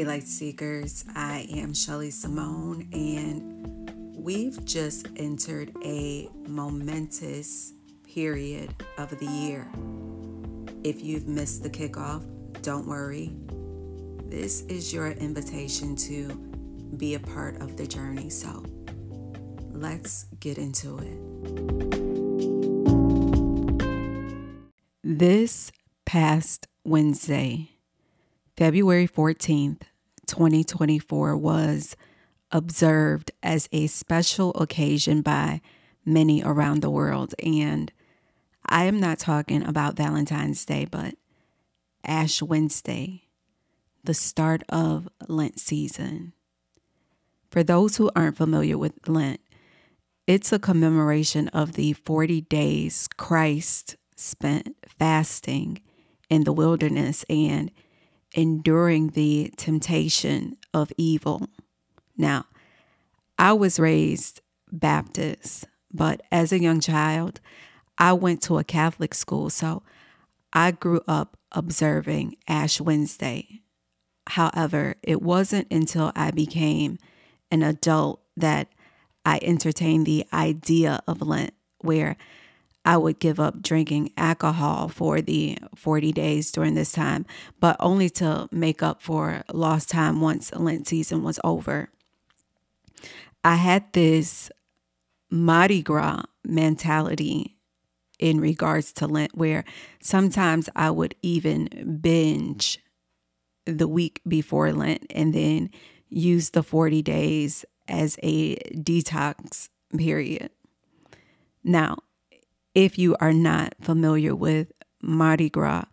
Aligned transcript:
Hey, 0.00 0.06
Light 0.06 0.26
Seekers, 0.26 1.04
I 1.14 1.46
am 1.50 1.74
Shelley 1.74 2.08
Samone, 2.08 2.88
and 2.94 4.16
we've 4.16 4.64
just 4.64 5.08
entered 5.16 5.72
a 5.84 6.26
momentous 6.48 7.74
period 8.02 8.74
of 8.96 9.10
the 9.18 9.26
year. 9.26 9.68
If 10.84 11.02
you've 11.04 11.28
missed 11.28 11.62
the 11.62 11.68
kickoff, 11.68 12.22
don't 12.62 12.86
worry. 12.86 13.34
This 14.24 14.62
is 14.62 14.90
your 14.90 15.10
invitation 15.10 15.94
to 15.96 16.28
be 16.96 17.12
a 17.12 17.20
part 17.20 17.60
of 17.60 17.76
the 17.76 17.86
journey. 17.86 18.30
So 18.30 18.64
let's 19.70 20.24
get 20.40 20.56
into 20.56 20.96
it. 20.96 21.18
This 25.04 25.70
past 26.06 26.68
Wednesday, 26.84 27.72
February 28.56 29.06
14th, 29.06 29.82
2024, 30.30 31.36
was 31.36 31.96
observed 32.50 33.30
as 33.42 33.68
a 33.72 33.86
special 33.86 34.52
occasion 34.54 35.22
by 35.22 35.60
many 36.04 36.42
around 36.42 36.80
the 36.80 36.90
world. 36.90 37.34
And 37.44 37.92
I 38.66 38.84
am 38.84 39.00
not 39.00 39.18
talking 39.18 39.62
about 39.62 39.96
Valentine's 39.96 40.64
Day, 40.64 40.86
but 40.90 41.14
Ash 42.04 42.40
Wednesday, 42.40 43.24
the 44.02 44.14
start 44.14 44.62
of 44.68 45.08
Lent 45.28 45.60
season. 45.60 46.32
For 47.50 47.62
those 47.62 47.96
who 47.96 48.10
aren't 48.14 48.36
familiar 48.36 48.78
with 48.78 49.08
Lent, 49.08 49.40
it's 50.26 50.52
a 50.52 50.58
commemoration 50.58 51.48
of 51.48 51.72
the 51.72 51.92
40 51.92 52.42
days 52.42 53.08
Christ 53.16 53.96
spent 54.16 54.76
fasting 54.86 55.80
in 56.28 56.44
the 56.44 56.52
wilderness 56.52 57.24
and 57.28 57.72
enduring 58.34 59.08
the 59.08 59.52
temptation 59.56 60.56
of 60.72 60.92
evil. 60.96 61.48
Now, 62.16 62.46
I 63.38 63.52
was 63.52 63.80
raised 63.80 64.40
Baptist, 64.70 65.66
but 65.92 66.22
as 66.30 66.52
a 66.52 66.60
young 66.60 66.80
child, 66.80 67.40
I 67.98 68.12
went 68.12 68.42
to 68.42 68.58
a 68.58 68.64
Catholic 68.64 69.14
school, 69.14 69.50
so 69.50 69.82
I 70.52 70.70
grew 70.70 71.00
up 71.06 71.36
observing 71.52 72.36
Ash 72.48 72.80
Wednesday. 72.80 73.62
However, 74.26 74.94
it 75.02 75.22
wasn't 75.22 75.70
until 75.70 76.12
I 76.14 76.30
became 76.30 76.98
an 77.50 77.62
adult 77.62 78.22
that 78.36 78.68
I 79.24 79.40
entertained 79.42 80.06
the 80.06 80.26
idea 80.32 81.00
of 81.06 81.20
Lent, 81.20 81.52
where 81.80 82.16
I 82.84 82.96
would 82.96 83.18
give 83.18 83.38
up 83.38 83.60
drinking 83.60 84.12
alcohol 84.16 84.88
for 84.88 85.20
the 85.20 85.58
40 85.76 86.12
days 86.12 86.50
during 86.50 86.74
this 86.74 86.92
time, 86.92 87.26
but 87.60 87.76
only 87.78 88.08
to 88.10 88.48
make 88.50 88.82
up 88.82 89.02
for 89.02 89.42
lost 89.52 89.90
time 89.90 90.20
once 90.20 90.52
Lent 90.54 90.86
season 90.88 91.22
was 91.22 91.38
over. 91.44 91.90
I 93.44 93.56
had 93.56 93.92
this 93.92 94.50
Mardi 95.30 95.82
Gras 95.82 96.22
mentality 96.44 97.56
in 98.18 98.40
regards 98.40 98.92
to 98.94 99.06
Lent, 99.06 99.36
where 99.36 99.64
sometimes 100.00 100.68
I 100.74 100.90
would 100.90 101.14
even 101.22 101.98
binge 102.02 102.78
the 103.66 103.88
week 103.88 104.20
before 104.26 104.72
Lent 104.72 105.06
and 105.10 105.34
then 105.34 105.70
use 106.08 106.50
the 106.50 106.62
40 106.62 107.02
days 107.02 107.64
as 107.88 108.18
a 108.22 108.56
detox 108.74 109.68
period. 109.96 110.50
Now, 111.62 111.98
if 112.74 112.98
you 112.98 113.16
are 113.20 113.32
not 113.32 113.74
familiar 113.80 114.34
with 114.34 114.72
Mardi 115.02 115.50
Gras, 115.50 115.84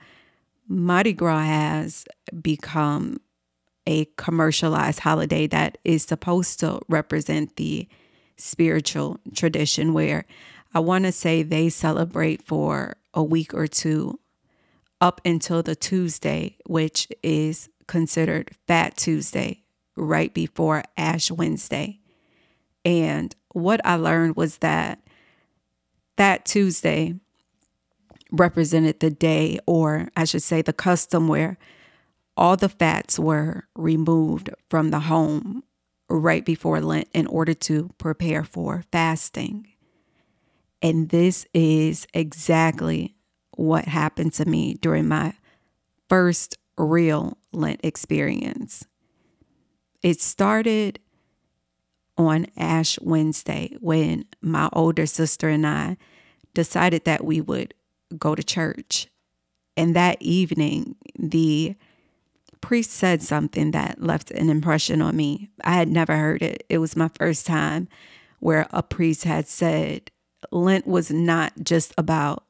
Mardi 0.67 1.13
Gras 1.13 1.43
has 1.43 2.05
become 2.41 3.19
a 3.85 4.05
commercialized 4.17 4.99
holiday 4.99 5.47
that 5.47 5.77
is 5.83 6.03
supposed 6.03 6.59
to 6.59 6.79
represent 6.89 7.55
the 7.55 7.87
spiritual 8.35 9.19
tradition 9.33 9.93
where 9.93 10.25
I 10.73 10.79
want 10.79 11.05
to 11.05 11.11
say 11.11 11.41
they 11.41 11.69
celebrate 11.69 12.45
for 12.45 12.97
a 13.13 13.23
week 13.23 13.53
or 13.53 13.67
two 13.67 14.19
up 14.99 15.21
until 15.23 15.63
the 15.63 15.75
Tuesday, 15.75 16.57
which 16.65 17.07
is 17.23 17.69
considered 17.87 18.51
Fat 18.67 18.97
Tuesday, 18.97 19.63
right 19.95 20.33
before 20.33 20.83
Ash 20.97 21.31
Wednesday. 21.31 21.99
And 22.83 23.35
what 23.53 23.79
I 23.85 23.95
learned 23.95 24.35
was 24.35 24.57
that 24.57 24.99
that 26.17 26.45
Tuesday 26.45 27.15
represented 28.31 28.99
the 28.99 29.09
day, 29.09 29.59
or 29.65 30.09
I 30.15 30.25
should 30.25 30.43
say, 30.43 30.61
the 30.61 30.73
custom 30.73 31.27
where 31.27 31.57
all 32.35 32.57
the 32.57 32.69
fats 32.69 33.17
were 33.17 33.67
removed 33.75 34.49
from 34.69 34.91
the 34.91 34.99
home 35.01 35.63
right 36.09 36.45
before 36.45 36.81
Lent 36.81 37.07
in 37.13 37.27
order 37.27 37.53
to 37.53 37.89
prepare 37.97 38.43
for 38.43 38.83
fasting. 38.91 39.67
And 40.81 41.09
this 41.09 41.45
is 41.53 42.05
exactly 42.13 43.15
what 43.51 43.85
happened 43.85 44.33
to 44.33 44.45
me 44.45 44.75
during 44.75 45.07
my 45.07 45.33
first 46.09 46.57
real 46.77 47.37
Lent 47.51 47.79
experience. 47.83 48.85
It 50.03 50.21
started 50.21 50.99
on 52.17 52.47
Ash 52.57 52.99
Wednesday 52.99 53.75
when 53.79 54.25
my 54.41 54.69
older 54.73 55.05
sister 55.05 55.49
and 55.49 55.65
I 55.65 55.97
decided 56.53 57.05
that 57.05 57.23
we 57.23 57.41
would 57.41 57.73
go 58.17 58.35
to 58.35 58.43
church. 58.43 59.07
And 59.75 59.95
that 59.95 60.21
evening, 60.21 60.95
the 61.17 61.75
priest 62.61 62.91
said 62.91 63.21
something 63.21 63.71
that 63.71 64.01
left 64.01 64.31
an 64.31 64.49
impression 64.49 65.01
on 65.01 65.15
me. 65.15 65.49
I 65.63 65.73
had 65.73 65.87
never 65.87 66.17
heard 66.17 66.41
it. 66.41 66.63
It 66.69 66.79
was 66.79 66.95
my 66.95 67.09
first 67.09 67.45
time 67.45 67.87
where 68.39 68.67
a 68.71 68.81
priest 68.81 69.23
had 69.23 69.47
said 69.47 70.11
Lent 70.51 70.87
was 70.87 71.11
not 71.11 71.53
just 71.63 71.93
about 71.97 72.43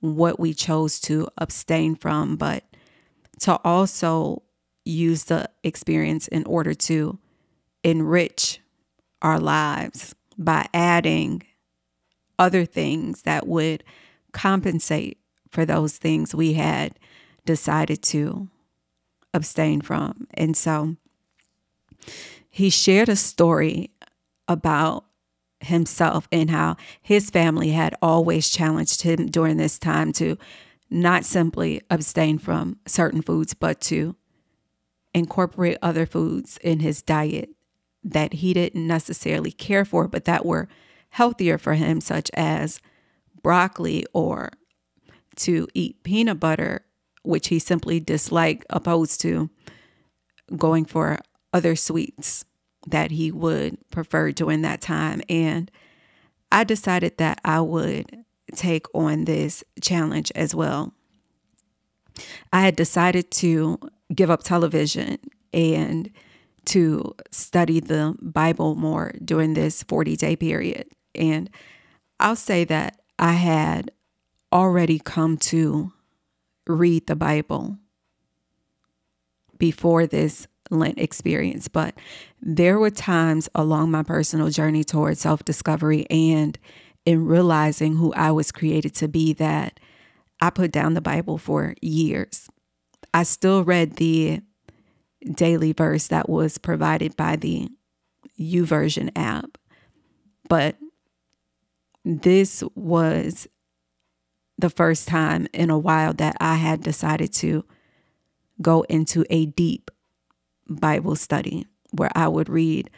what 0.00 0.38
we 0.38 0.52
chose 0.52 1.00
to 1.00 1.28
abstain 1.38 1.96
from, 1.96 2.36
but 2.36 2.64
to 3.40 3.58
also 3.64 4.42
use 4.84 5.24
the 5.24 5.48
experience 5.62 6.28
in 6.28 6.44
order 6.44 6.74
to 6.74 7.18
enrich 7.82 8.60
our 9.24 9.40
lives 9.40 10.14
by 10.38 10.68
adding 10.74 11.42
other 12.38 12.64
things 12.64 13.22
that 13.22 13.48
would 13.48 13.82
compensate 14.32 15.18
for 15.48 15.64
those 15.64 15.96
things 15.96 16.34
we 16.34 16.52
had 16.52 16.98
decided 17.46 18.02
to 18.02 18.48
abstain 19.32 19.80
from. 19.80 20.26
And 20.34 20.56
so 20.56 20.96
he 22.50 22.70
shared 22.70 23.08
a 23.08 23.16
story 23.16 23.90
about 24.46 25.04
himself 25.60 26.28
and 26.30 26.50
how 26.50 26.76
his 27.00 27.30
family 27.30 27.70
had 27.70 27.94
always 28.02 28.50
challenged 28.50 29.02
him 29.02 29.26
during 29.26 29.56
this 29.56 29.78
time 29.78 30.12
to 30.12 30.36
not 30.90 31.24
simply 31.24 31.80
abstain 31.88 32.38
from 32.38 32.78
certain 32.86 33.22
foods, 33.22 33.54
but 33.54 33.80
to 33.80 34.14
incorporate 35.14 35.78
other 35.80 36.04
foods 36.04 36.58
in 36.62 36.80
his 36.80 37.00
diet 37.00 37.48
that 38.04 38.34
he 38.34 38.52
didn't 38.52 38.86
necessarily 38.86 39.50
care 39.50 39.84
for, 39.84 40.06
but 40.06 40.26
that 40.26 40.44
were 40.44 40.68
healthier 41.10 41.58
for 41.58 41.74
him, 41.74 42.00
such 42.00 42.30
as 42.34 42.80
broccoli 43.42 44.04
or 44.12 44.50
to 45.36 45.66
eat 45.74 46.02
peanut 46.02 46.38
butter, 46.38 46.84
which 47.22 47.48
he 47.48 47.58
simply 47.58 47.98
disliked, 48.00 48.66
opposed 48.70 49.20
to 49.22 49.50
going 50.56 50.84
for 50.84 51.18
other 51.52 51.74
sweets 51.74 52.44
that 52.86 53.10
he 53.10 53.30
would 53.30 53.78
prefer 53.90 54.30
during 54.30 54.62
that 54.62 54.80
time. 54.80 55.22
And 55.28 55.70
I 56.52 56.64
decided 56.64 57.18
that 57.18 57.40
I 57.44 57.60
would 57.60 58.24
take 58.54 58.86
on 58.94 59.24
this 59.24 59.64
challenge 59.80 60.30
as 60.34 60.54
well. 60.54 60.92
I 62.52 62.60
had 62.60 62.76
decided 62.76 63.30
to 63.32 63.78
give 64.14 64.30
up 64.30 64.42
television 64.42 65.18
and 65.52 66.10
to 66.66 67.14
study 67.30 67.80
the 67.80 68.16
Bible 68.20 68.74
more 68.74 69.12
during 69.24 69.54
this 69.54 69.82
40 69.82 70.16
day 70.16 70.36
period. 70.36 70.88
And 71.14 71.50
I'll 72.20 72.36
say 72.36 72.64
that 72.64 73.00
I 73.18 73.32
had 73.32 73.90
already 74.52 74.98
come 74.98 75.36
to 75.36 75.92
read 76.66 77.06
the 77.06 77.16
Bible 77.16 77.78
before 79.58 80.06
this 80.06 80.46
Lent 80.70 80.98
experience, 80.98 81.68
but 81.68 81.94
there 82.40 82.78
were 82.78 82.90
times 82.90 83.50
along 83.54 83.90
my 83.90 84.02
personal 84.02 84.48
journey 84.48 84.82
towards 84.82 85.20
self 85.20 85.44
discovery 85.44 86.06
and 86.08 86.58
in 87.04 87.26
realizing 87.26 87.96
who 87.96 88.14
I 88.14 88.30
was 88.30 88.50
created 88.50 88.94
to 88.96 89.08
be 89.08 89.34
that 89.34 89.78
I 90.40 90.50
put 90.50 90.72
down 90.72 90.94
the 90.94 91.02
Bible 91.02 91.36
for 91.36 91.74
years. 91.82 92.48
I 93.12 93.24
still 93.24 93.62
read 93.62 93.96
the 93.96 94.40
daily 95.32 95.72
verse 95.72 96.08
that 96.08 96.28
was 96.28 96.58
provided 96.58 97.16
by 97.16 97.36
the 97.36 97.68
YouVersion 98.38 99.10
app, 99.16 99.58
but 100.48 100.76
this 102.04 102.62
was 102.74 103.48
the 104.58 104.70
first 104.70 105.08
time 105.08 105.46
in 105.52 105.70
a 105.70 105.78
while 105.78 106.12
that 106.14 106.36
I 106.40 106.56
had 106.56 106.82
decided 106.82 107.32
to 107.34 107.64
go 108.60 108.82
into 108.82 109.24
a 109.30 109.46
deep 109.46 109.90
Bible 110.68 111.16
study 111.16 111.66
where 111.90 112.10
I 112.14 112.28
would 112.28 112.48
read 112.48 112.90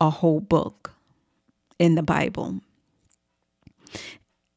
a 0.00 0.10
whole 0.10 0.40
book 0.40 0.92
in 1.78 1.94
the 1.94 2.02
Bible. 2.02 2.60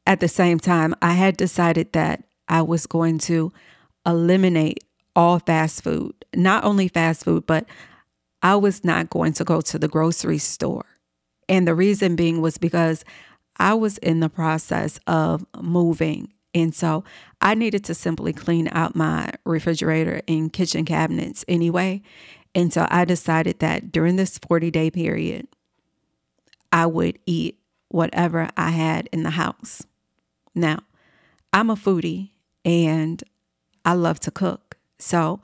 At 0.06 0.20
the 0.20 0.28
same 0.28 0.58
time, 0.58 0.94
I 1.02 1.12
had 1.12 1.36
decided 1.36 1.92
that 1.92 2.24
I 2.48 2.62
was 2.62 2.86
going 2.86 3.18
to 3.20 3.52
eliminate 4.06 4.84
all 5.16 5.38
fast 5.38 5.82
food, 5.82 6.23
not 6.36 6.64
only 6.64 6.88
fast 6.88 7.24
food, 7.24 7.46
but 7.46 7.66
I 8.42 8.56
was 8.56 8.84
not 8.84 9.10
going 9.10 9.32
to 9.34 9.44
go 9.44 9.60
to 9.60 9.78
the 9.78 9.88
grocery 9.88 10.38
store. 10.38 10.84
And 11.48 11.66
the 11.66 11.74
reason 11.74 12.16
being 12.16 12.40
was 12.40 12.58
because 12.58 13.04
I 13.56 13.74
was 13.74 13.98
in 13.98 14.20
the 14.20 14.28
process 14.28 14.98
of 15.06 15.46
moving. 15.60 16.32
And 16.54 16.74
so 16.74 17.04
I 17.40 17.54
needed 17.54 17.84
to 17.84 17.94
simply 17.94 18.32
clean 18.32 18.68
out 18.72 18.94
my 18.94 19.32
refrigerator 19.44 20.22
and 20.28 20.52
kitchen 20.52 20.84
cabinets 20.84 21.44
anyway. 21.48 22.02
And 22.54 22.72
so 22.72 22.86
I 22.90 23.04
decided 23.04 23.58
that 23.58 23.90
during 23.90 24.16
this 24.16 24.38
40 24.38 24.70
day 24.70 24.90
period, 24.90 25.48
I 26.72 26.86
would 26.86 27.18
eat 27.26 27.58
whatever 27.88 28.48
I 28.56 28.70
had 28.70 29.08
in 29.12 29.22
the 29.22 29.30
house. 29.30 29.84
Now, 30.54 30.80
I'm 31.52 31.70
a 31.70 31.76
foodie 31.76 32.30
and 32.64 33.22
I 33.84 33.94
love 33.94 34.20
to 34.20 34.30
cook. 34.30 34.76
So 34.98 35.40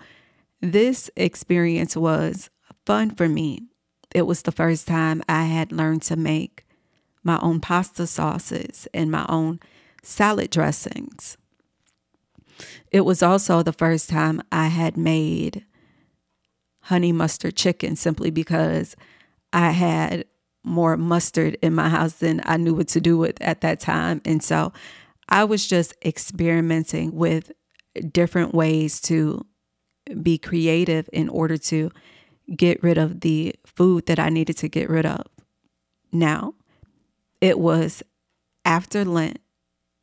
this 0.60 1.10
experience 1.16 1.96
was 1.96 2.50
fun 2.84 3.10
for 3.10 3.28
me. 3.28 3.68
It 4.14 4.22
was 4.22 4.42
the 4.42 4.52
first 4.52 4.86
time 4.86 5.22
I 5.28 5.44
had 5.44 5.72
learned 5.72 6.02
to 6.02 6.16
make 6.16 6.66
my 7.22 7.38
own 7.40 7.60
pasta 7.60 8.06
sauces 8.06 8.88
and 8.92 9.10
my 9.10 9.26
own 9.28 9.60
salad 10.02 10.50
dressings. 10.50 11.36
It 12.90 13.02
was 13.02 13.22
also 13.22 13.62
the 13.62 13.72
first 13.72 14.10
time 14.10 14.42
I 14.50 14.66
had 14.66 14.96
made 14.96 15.64
honey 16.82 17.12
mustard 17.12 17.56
chicken 17.56 17.96
simply 17.96 18.30
because 18.30 18.96
I 19.52 19.70
had 19.70 20.24
more 20.64 20.96
mustard 20.96 21.56
in 21.62 21.74
my 21.74 21.88
house 21.88 22.14
than 22.14 22.42
I 22.44 22.56
knew 22.56 22.74
what 22.74 22.88
to 22.88 23.00
do 23.00 23.16
with 23.16 23.40
at 23.40 23.60
that 23.62 23.80
time. 23.80 24.20
And 24.24 24.42
so 24.42 24.72
I 25.28 25.44
was 25.44 25.66
just 25.66 25.94
experimenting 26.04 27.14
with 27.14 27.52
different 28.12 28.54
ways 28.54 29.00
to 29.02 29.46
be 30.22 30.38
creative 30.38 31.08
in 31.12 31.28
order 31.28 31.56
to 31.56 31.90
get 32.56 32.82
rid 32.82 32.98
of 32.98 33.20
the 33.20 33.54
food 33.64 34.06
that 34.06 34.18
I 34.18 34.28
needed 34.28 34.56
to 34.58 34.68
get 34.68 34.90
rid 34.90 35.06
of. 35.06 35.26
Now, 36.12 36.54
it 37.40 37.58
was 37.58 38.02
after 38.64 39.04
Lent 39.04 39.38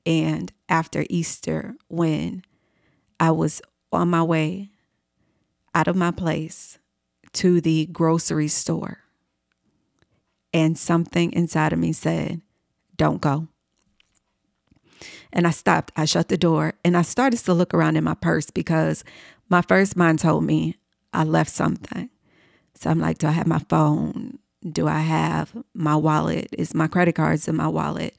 and 0.06 0.52
after 0.70 1.06
Easter 1.10 1.76
when 1.88 2.44
I 3.20 3.32
was 3.32 3.62
on 3.92 4.10
my 4.10 4.24
way 4.24 4.70
out 5.76 5.88
of 5.88 5.96
my 5.96 6.12
place 6.12 6.80
to 7.34 7.62
the 7.62 7.86
grocery 7.88 8.48
store. 8.48 9.00
And 10.54 10.78
something 10.78 11.32
inside 11.34 11.74
of 11.74 11.80
me 11.80 11.92
said, 11.92 12.42
Don't 12.96 13.22
go. 13.22 13.48
And 15.32 15.46
I 15.46 15.52
stopped, 15.52 15.92
I 15.96 16.06
shut 16.06 16.30
the 16.30 16.38
door, 16.38 16.74
and 16.84 16.98
I 16.98 17.02
started 17.02 17.38
to 17.40 17.54
look 17.54 17.74
around 17.74 17.98
in 17.98 18.04
my 18.04 18.16
purse 18.16 18.50
because 18.50 19.04
my 19.50 19.62
first 19.62 19.96
mind 19.96 20.20
told 20.20 20.44
me 20.44 20.76
I 21.14 21.24
left 21.24 21.52
something. 21.52 22.10
So 22.76 22.90
I'm 22.90 23.00
like, 23.00 23.18
Do 23.18 23.28
I 23.28 23.32
have 23.32 23.48
my 23.48 23.60
phone? 23.70 24.40
Do 24.70 24.88
I 24.88 25.00
have 25.00 25.56
my 25.74 25.96
wallet? 25.96 26.50
Is 26.58 26.74
my 26.74 26.88
credit 26.88 27.16
cards 27.16 27.48
in 27.48 27.56
my 27.56 27.68
wallet? 27.68 28.16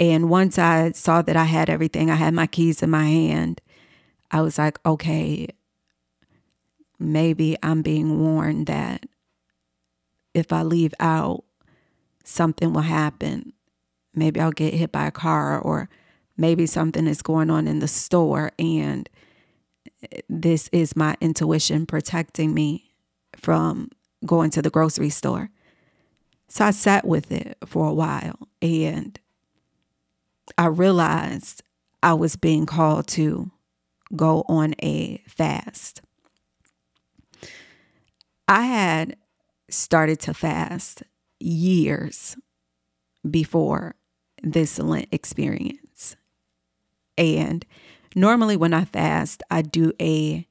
And 0.00 0.30
once 0.30 0.58
I 0.58 0.92
saw 0.92 1.22
that 1.22 1.36
I 1.36 1.44
had 1.44 1.68
everything, 1.68 2.10
I 2.10 2.14
had 2.14 2.32
my 2.32 2.46
keys 2.46 2.82
in 2.82 2.90
my 2.90 3.04
hand, 3.04 3.60
I 4.30 4.42
was 4.42 4.58
like, 4.58 4.78
okay, 4.86 5.48
maybe 6.98 7.56
I'm 7.62 7.82
being 7.82 8.20
warned 8.20 8.66
that 8.66 9.06
if 10.34 10.52
I 10.52 10.62
leave 10.62 10.94
out, 11.00 11.44
something 12.24 12.72
will 12.72 12.82
happen. 12.82 13.52
Maybe 14.14 14.40
I'll 14.40 14.52
get 14.52 14.74
hit 14.74 14.92
by 14.92 15.06
a 15.06 15.10
car, 15.12 15.58
or 15.58 15.88
maybe 16.36 16.66
something 16.66 17.06
is 17.06 17.22
going 17.22 17.50
on 17.50 17.66
in 17.66 17.78
the 17.78 17.88
store, 17.88 18.52
and 18.58 19.08
this 20.28 20.68
is 20.72 20.96
my 20.96 21.16
intuition 21.20 21.86
protecting 21.86 22.54
me 22.54 22.94
from 23.36 23.90
going 24.24 24.50
to 24.50 24.62
the 24.62 24.70
grocery 24.70 25.10
store. 25.10 25.50
So 26.48 26.64
I 26.64 26.70
sat 26.70 27.06
with 27.06 27.30
it 27.30 27.58
for 27.66 27.88
a 27.88 27.94
while 27.94 28.48
and 28.62 29.18
I 30.56 30.66
realized 30.66 31.62
I 32.02 32.14
was 32.14 32.36
being 32.36 32.64
called 32.64 33.06
to 33.08 33.50
go 34.14 34.44
on 34.48 34.74
a 34.82 35.22
fast. 35.26 36.00
I 38.46 38.62
had 38.62 39.16
started 39.68 40.20
to 40.20 40.32
fast 40.32 41.02
years 41.38 42.36
before 43.28 43.94
this 44.42 44.78
Lent 44.78 45.08
experience. 45.12 46.16
And 47.18 47.66
normally, 48.14 48.56
when 48.56 48.74
I 48.74 48.84
fast, 48.84 49.42
I 49.50 49.62
do 49.62 49.92
a 50.00 50.46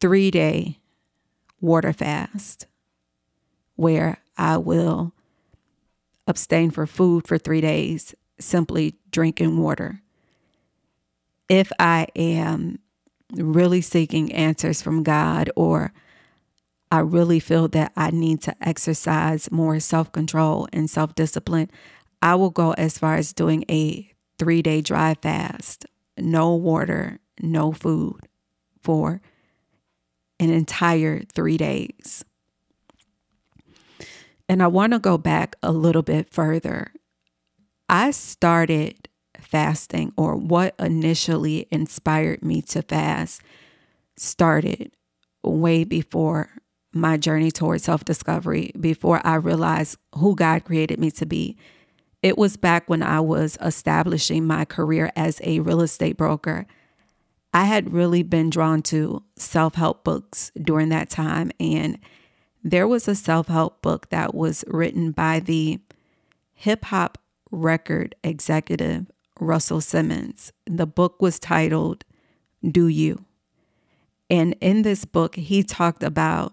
three 0.00 0.30
day 0.30 0.78
water 1.60 1.92
fast 1.92 2.66
where 3.76 4.18
I 4.36 4.56
will 4.56 5.12
abstain 6.26 6.70
for 6.70 6.86
food 6.86 7.26
for 7.26 7.38
three 7.38 7.60
days, 7.60 8.14
simply 8.38 8.94
drinking 9.10 9.58
water. 9.58 10.02
If 11.48 11.72
I 11.78 12.08
am 12.14 12.78
really 13.34 13.80
seeking 13.80 14.32
answers 14.32 14.82
from 14.82 15.02
God 15.02 15.50
or 15.56 15.92
I 16.90 17.00
really 17.00 17.40
feel 17.40 17.68
that 17.68 17.92
I 17.96 18.10
need 18.10 18.42
to 18.42 18.54
exercise 18.66 19.50
more 19.50 19.78
self 19.80 20.10
control 20.12 20.68
and 20.72 20.88
self 20.88 21.14
discipline, 21.14 21.70
I 22.22 22.34
will 22.34 22.50
go 22.50 22.72
as 22.72 22.98
far 22.98 23.16
as 23.16 23.32
doing 23.32 23.64
a 23.70 24.10
three 24.38 24.62
day 24.62 24.80
dry 24.80 25.14
fast, 25.14 25.86
no 26.22 26.54
water, 26.54 27.18
no 27.40 27.72
food 27.72 28.28
for 28.82 29.20
an 30.40 30.50
entire 30.50 31.22
three 31.34 31.56
days. 31.56 32.24
And 34.48 34.62
I 34.62 34.66
want 34.66 34.92
to 34.92 34.98
go 34.98 35.18
back 35.18 35.56
a 35.62 35.72
little 35.72 36.02
bit 36.02 36.32
further. 36.32 36.92
I 37.88 38.12
started 38.12 39.08
fasting, 39.38 40.12
or 40.16 40.36
what 40.36 40.74
initially 40.78 41.66
inspired 41.70 42.44
me 42.44 42.62
to 42.62 42.82
fast, 42.82 43.42
started 44.16 44.92
way 45.42 45.84
before 45.84 46.50
my 46.92 47.16
journey 47.16 47.50
towards 47.50 47.84
self 47.84 48.04
discovery 48.04 48.72
before 48.78 49.20
I 49.24 49.36
realized 49.36 49.98
who 50.16 50.34
God 50.34 50.64
created 50.64 50.98
me 50.98 51.10
to 51.12 51.26
be. 51.26 51.56
It 52.22 52.36
was 52.36 52.56
back 52.56 52.90
when 52.90 53.02
I 53.02 53.20
was 53.20 53.56
establishing 53.60 54.46
my 54.46 54.64
career 54.64 55.12
as 55.14 55.40
a 55.44 55.60
real 55.60 55.80
estate 55.80 56.16
broker. 56.16 56.66
I 57.54 57.64
had 57.64 57.92
really 57.92 58.22
been 58.22 58.50
drawn 58.50 58.82
to 58.82 59.22
self 59.36 59.74
help 59.76 60.04
books 60.04 60.50
during 60.60 60.88
that 60.88 61.10
time. 61.10 61.52
And 61.60 61.98
there 62.62 62.88
was 62.88 63.06
a 63.06 63.14
self 63.14 63.46
help 63.46 63.82
book 63.82 64.10
that 64.10 64.34
was 64.34 64.64
written 64.66 65.12
by 65.12 65.40
the 65.40 65.78
hip 66.54 66.86
hop 66.86 67.18
record 67.50 68.14
executive 68.24 69.06
Russell 69.40 69.80
Simmons. 69.80 70.52
The 70.66 70.86
book 70.86 71.22
was 71.22 71.38
titled 71.38 72.04
Do 72.68 72.88
You? 72.88 73.24
And 74.28 74.56
in 74.60 74.82
this 74.82 75.04
book, 75.04 75.36
he 75.36 75.62
talked 75.62 76.02
about 76.02 76.52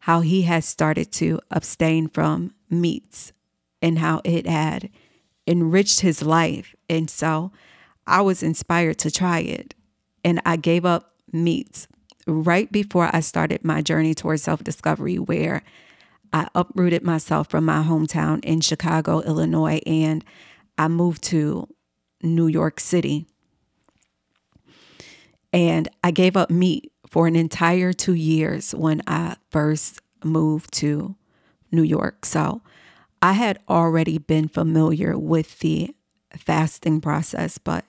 how 0.00 0.20
he 0.20 0.42
had 0.42 0.64
started 0.64 1.12
to 1.12 1.40
abstain 1.50 2.08
from 2.08 2.52
meats 2.68 3.32
and 3.82 3.98
how 3.98 4.20
it 4.24 4.46
had 4.46 4.90
enriched 5.46 6.00
his 6.00 6.22
life. 6.22 6.74
And 6.88 7.08
so 7.08 7.52
I 8.06 8.20
was 8.22 8.42
inspired 8.42 8.98
to 8.98 9.10
try 9.10 9.40
it. 9.40 9.74
And 10.24 10.40
I 10.44 10.56
gave 10.56 10.84
up 10.84 11.14
meats 11.32 11.86
right 12.26 12.70
before 12.70 13.08
I 13.12 13.20
started 13.20 13.64
my 13.64 13.82
journey 13.82 14.14
towards 14.14 14.42
self 14.42 14.64
discovery, 14.64 15.18
where 15.18 15.62
I 16.32 16.48
uprooted 16.54 17.02
myself 17.02 17.48
from 17.48 17.64
my 17.64 17.82
hometown 17.82 18.44
in 18.44 18.60
Chicago, 18.60 19.20
Illinois, 19.20 19.80
and 19.86 20.24
I 20.76 20.88
moved 20.88 21.22
to 21.24 21.68
New 22.22 22.48
York 22.48 22.80
City. 22.80 23.26
And 25.52 25.88
I 26.02 26.10
gave 26.10 26.36
up 26.36 26.50
meat 26.50 26.92
for 27.08 27.26
an 27.26 27.36
entire 27.36 27.92
two 27.92 28.14
years 28.14 28.74
when 28.74 29.00
I 29.06 29.36
first 29.50 30.00
moved 30.24 30.72
to 30.74 31.16
New 31.70 31.82
York. 31.84 32.26
So 32.26 32.60
I 33.26 33.32
had 33.32 33.58
already 33.68 34.18
been 34.18 34.46
familiar 34.46 35.18
with 35.18 35.58
the 35.58 35.92
fasting 36.36 37.00
process, 37.00 37.58
but 37.58 37.84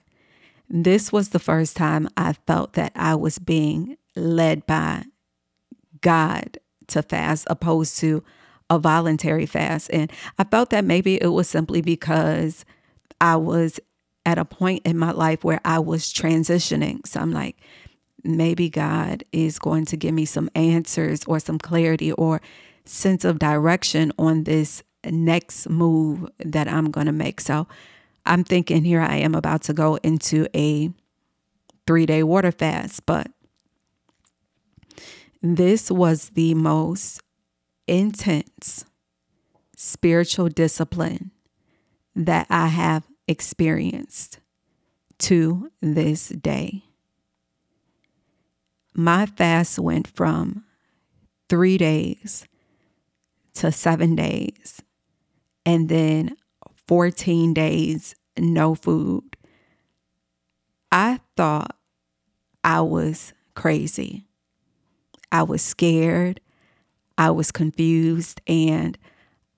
this 0.68 1.14
was 1.14 1.30
the 1.30 1.38
first 1.38 1.78
time 1.78 2.10
I 2.18 2.34
felt 2.34 2.74
that 2.74 2.92
I 2.96 3.14
was 3.14 3.38
being 3.38 3.98
led 4.16 4.66
by 4.66 5.04
God 6.02 6.58
to 6.88 7.04
fast 7.04 7.46
opposed 7.52 8.00
to 8.00 8.24
a 8.72 8.80
voluntary 8.80 9.46
fast. 9.46 9.92
And 9.94 10.12
I 10.40 10.44
felt 10.44 10.72
that 10.72 10.84
maybe 10.84 11.22
it 11.22 11.28
was 11.28 11.48
simply 11.48 11.84
because 11.84 12.66
I 13.22 13.36
was 13.36 13.80
at 14.26 14.40
a 14.40 14.44
point 14.44 14.88
in 14.88 14.98
my 14.98 15.12
life 15.12 15.44
where 15.44 15.62
I 15.64 15.78
was 15.78 16.12
transitioning. 16.12 17.06
So 17.06 17.20
I'm 17.20 17.32
like, 17.32 17.58
maybe 18.24 18.72
God 18.72 19.24
is 19.32 19.60
going 19.60 19.86
to 19.86 19.98
give 19.98 20.16
me 20.16 20.26
some 20.26 20.50
answers 20.56 21.24
or 21.26 21.40
some 21.40 21.60
clarity 21.60 22.12
or 22.14 22.42
sense 22.86 23.24
of 23.24 23.38
direction 23.38 24.12
on 24.18 24.46
this 24.46 24.82
next 25.06 25.70
move 25.70 26.30
that 26.44 26.68
I'm 26.68 26.92
going 26.92 27.08
to 27.08 27.12
make. 27.12 27.42
So 27.42 27.68
I'm 28.26 28.44
thinking 28.44 28.84
here 28.84 29.02
I 29.02 29.18
am 29.18 29.36
about 29.36 29.62
to 29.64 29.74
go 29.74 29.96
into 30.04 30.48
a 30.56 30.90
three 31.86 32.06
day 32.06 32.24
water 32.24 32.52
fast, 32.52 33.06
but 33.06 33.28
this 35.42 35.90
was 35.90 36.30
the 36.30 36.54
most 36.54 37.22
intense 37.88 38.86
spiritual 39.78 40.50
discipline 40.50 41.32
that 42.16 42.48
I 42.50 42.68
have 42.68 43.08
experienced 43.28 44.40
to 45.20 45.72
this 45.82 46.30
day. 46.30 46.84
My 48.94 49.28
fast 49.28 49.78
went 49.78 50.08
from 50.08 50.66
three 51.50 51.78
days 51.78 52.46
to 53.54 53.72
seven 53.72 54.16
days, 54.16 54.82
and 55.68 55.90
then 55.90 56.38
14 56.88 57.54
days, 57.54 58.16
no 58.40 58.74
food. 58.74 59.36
I 60.94 61.20
thought 61.36 61.76
I 62.64 62.80
was 62.80 63.34
crazy. 63.54 64.24
I 65.30 65.44
was 65.44 65.62
scared. 65.62 66.40
I 67.18 67.32
was 67.32 67.52
confused. 67.52 68.40
And 68.48 68.98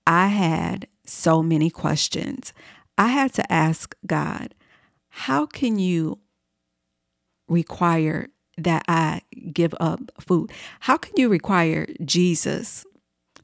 I 0.08 0.28
had 0.28 0.88
so 1.06 1.44
many 1.44 1.70
questions. 1.70 2.54
I 2.98 3.10
had 3.10 3.32
to 3.34 3.54
ask 3.54 3.96
God, 4.04 4.56
how 5.10 5.46
can 5.46 5.78
you 5.78 6.18
require 7.48 8.30
that 8.58 8.84
I 8.88 9.22
give 9.54 9.76
up 9.80 10.00
food? 10.20 10.52
How 10.80 10.98
can 10.98 11.14
you 11.18 11.30
require 11.30 11.86
Jesus 12.04 12.84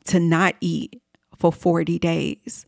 to 0.05 0.19
not 0.19 0.55
eat 0.61 0.99
for 1.37 1.51
40 1.51 1.99
days? 1.99 2.65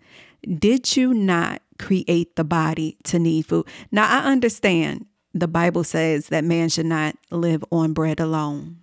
Did 0.58 0.96
you 0.96 1.14
not 1.14 1.62
create 1.80 2.36
the 2.36 2.44
body 2.44 2.98
to 3.06 3.20
need 3.20 3.46
food? 3.46 3.68
Now, 3.92 4.08
I 4.08 4.30
understand 4.30 5.06
the 5.34 5.48
Bible 5.48 5.84
says 5.84 6.28
that 6.28 6.44
man 6.44 6.70
should 6.70 6.86
not 6.86 7.16
live 7.32 7.64
on 7.72 7.94
bread 7.94 8.20
alone. 8.20 8.78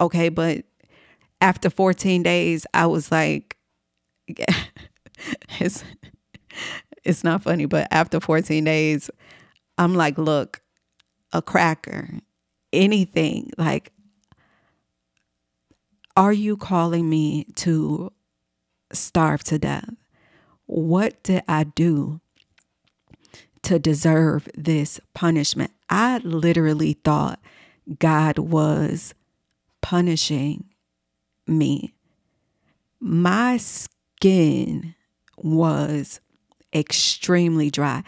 Okay, 0.00 0.28
but 0.28 0.64
after 1.40 1.70
14 1.70 2.22
days, 2.22 2.66
I 2.74 2.86
was 2.86 3.10
like, 3.10 3.56
it's, 5.58 5.84
it's 7.04 7.24
not 7.24 7.42
funny, 7.42 7.66
but 7.66 7.88
after 7.90 8.20
14 8.20 8.64
days, 8.64 9.10
I'm 9.78 9.94
like, 9.94 10.18
look, 10.18 10.60
a 11.32 11.42
cracker, 11.42 12.20
anything. 12.72 13.50
Like, 13.56 13.92
are 16.16 16.32
you 16.32 16.56
calling 16.56 17.08
me 17.08 17.44
to 17.56 18.12
starve 18.92 19.42
to 19.44 19.58
death? 19.58 19.94
What 20.66 21.22
did 21.22 21.42
I 21.48 21.64
do 21.64 22.20
to 23.62 23.78
deserve 23.78 24.48
this 24.54 25.00
punishment? 25.14 25.72
I 25.88 26.18
literally 26.18 26.94
thought 26.94 27.40
God 27.98 28.38
was 28.38 29.14
punishing 29.80 30.64
me. 31.46 31.94
My 33.00 33.56
skin 33.56 34.94
was 35.36 36.20
extremely 36.72 37.70
dry. 37.70 38.04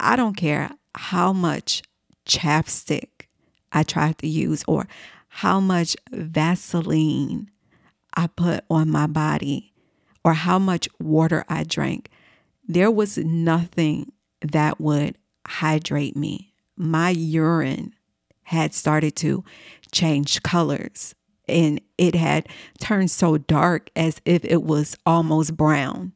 I 0.00 0.16
don't 0.16 0.36
care 0.36 0.70
how 0.94 1.32
much 1.32 1.82
chapstick 2.26 3.28
I 3.72 3.82
tried 3.82 4.18
to 4.18 4.28
use 4.28 4.64
or 4.66 4.86
how 5.28 5.60
much 5.60 5.96
Vaseline 6.10 7.50
I 8.14 8.26
put 8.26 8.64
on 8.70 8.90
my 8.90 9.06
body 9.06 9.71
or 10.24 10.34
how 10.34 10.58
much 10.58 10.88
water 11.00 11.44
I 11.48 11.64
drank. 11.64 12.08
There 12.66 12.90
was 12.90 13.18
nothing 13.18 14.12
that 14.40 14.80
would 14.80 15.16
hydrate 15.46 16.16
me. 16.16 16.54
My 16.76 17.10
urine 17.10 17.94
had 18.44 18.74
started 18.74 19.16
to 19.16 19.44
change 19.90 20.42
colors 20.42 21.14
and 21.48 21.80
it 21.98 22.14
had 22.14 22.48
turned 22.80 23.10
so 23.10 23.38
dark 23.38 23.90
as 23.96 24.20
if 24.24 24.44
it 24.44 24.62
was 24.62 24.96
almost 25.04 25.56
brown. 25.56 26.12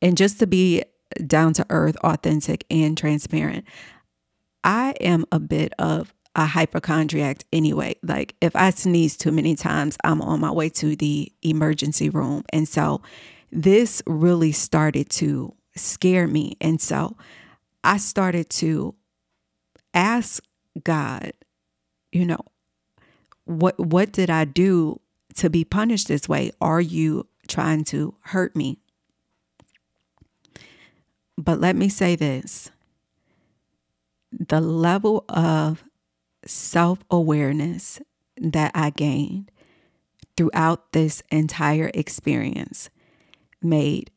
And 0.00 0.16
just 0.16 0.38
to 0.38 0.46
be 0.46 0.82
down 1.26 1.52
to 1.54 1.66
earth, 1.70 1.96
authentic, 1.98 2.64
and 2.70 2.96
transparent, 2.96 3.64
I 4.64 4.94
am 5.00 5.24
a 5.30 5.38
bit 5.38 5.72
of 5.78 6.14
a 6.34 6.46
hypochondriac 6.46 7.44
anyway. 7.52 7.96
Like 8.02 8.34
if 8.40 8.56
I 8.56 8.70
sneeze 8.70 9.16
too 9.16 9.32
many 9.32 9.54
times, 9.54 9.96
I'm 10.04 10.22
on 10.22 10.40
my 10.40 10.50
way 10.50 10.68
to 10.70 10.96
the 10.96 11.30
emergency 11.42 12.08
room. 12.08 12.44
And 12.52 12.68
so 12.68 13.02
this 13.50 14.02
really 14.06 14.52
started 14.52 15.10
to 15.10 15.54
scare 15.76 16.26
me. 16.26 16.56
And 16.60 16.80
so 16.80 17.16
I 17.84 17.98
started 17.98 18.48
to 18.50 18.94
ask 19.92 20.42
God, 20.82 21.32
you 22.12 22.24
know, 22.24 22.40
what 23.44 23.78
what 23.78 24.12
did 24.12 24.30
I 24.30 24.44
do 24.44 25.00
to 25.36 25.50
be 25.50 25.64
punished 25.64 26.08
this 26.08 26.28
way? 26.28 26.52
Are 26.60 26.80
you 26.80 27.26
trying 27.48 27.84
to 27.84 28.14
hurt 28.20 28.56
me? 28.56 28.78
But 31.36 31.60
let 31.60 31.76
me 31.76 31.88
say 31.88 32.16
this. 32.16 32.70
The 34.30 34.60
level 34.60 35.24
of 35.28 35.84
self-awareness 36.46 38.00
that 38.36 38.72
I 38.74 38.90
gained 38.90 39.50
throughout 40.36 40.92
this 40.92 41.22
entire 41.30 41.90
experience 41.94 42.90
made 43.60 44.10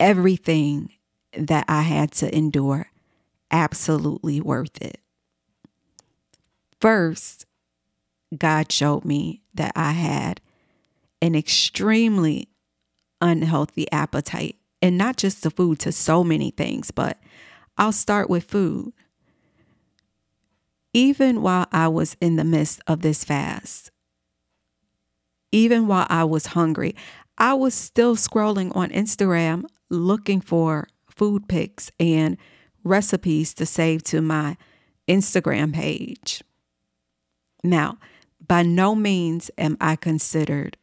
everything 0.00 0.90
that 1.36 1.64
I 1.68 1.82
had 1.82 2.12
to 2.12 2.34
endure 2.34 2.90
absolutely 3.50 4.40
worth 4.40 4.80
it. 4.82 4.98
First, 6.80 7.46
God 8.36 8.72
showed 8.72 9.04
me 9.04 9.42
that 9.54 9.72
I 9.76 9.92
had 9.92 10.40
an 11.20 11.34
extremely 11.34 12.48
unhealthy 13.20 13.90
appetite, 13.92 14.56
and 14.80 14.98
not 14.98 15.16
just 15.16 15.44
to 15.44 15.50
food, 15.50 15.78
to 15.80 15.92
so 15.92 16.24
many 16.24 16.50
things, 16.50 16.90
but 16.90 17.20
I'll 17.78 17.92
start 17.92 18.28
with 18.28 18.44
food. 18.44 18.92
Even 20.94 21.40
while 21.40 21.66
I 21.72 21.88
was 21.88 22.16
in 22.20 22.36
the 22.36 22.44
midst 22.44 22.80
of 22.86 23.00
this 23.00 23.24
fast, 23.24 23.90
even 25.50 25.86
while 25.86 26.06
I 26.10 26.24
was 26.24 26.46
hungry, 26.46 26.94
I 27.38 27.54
was 27.54 27.74
still 27.74 28.16
scrolling 28.16 28.74
on 28.76 28.90
Instagram 28.90 29.64
looking 29.90 30.40
for 30.40 30.88
food 31.08 31.48
pics 31.48 31.90
and 31.98 32.36
recipes 32.84 33.54
to 33.54 33.66
save 33.66 34.02
to 34.04 34.20
my 34.20 34.56
Instagram 35.08 35.72
page. 35.72 36.42
Now, 37.62 37.98
by 38.46 38.62
no 38.62 38.94
means 38.94 39.50
am 39.56 39.76
I 39.80 39.96
considered 39.96 40.76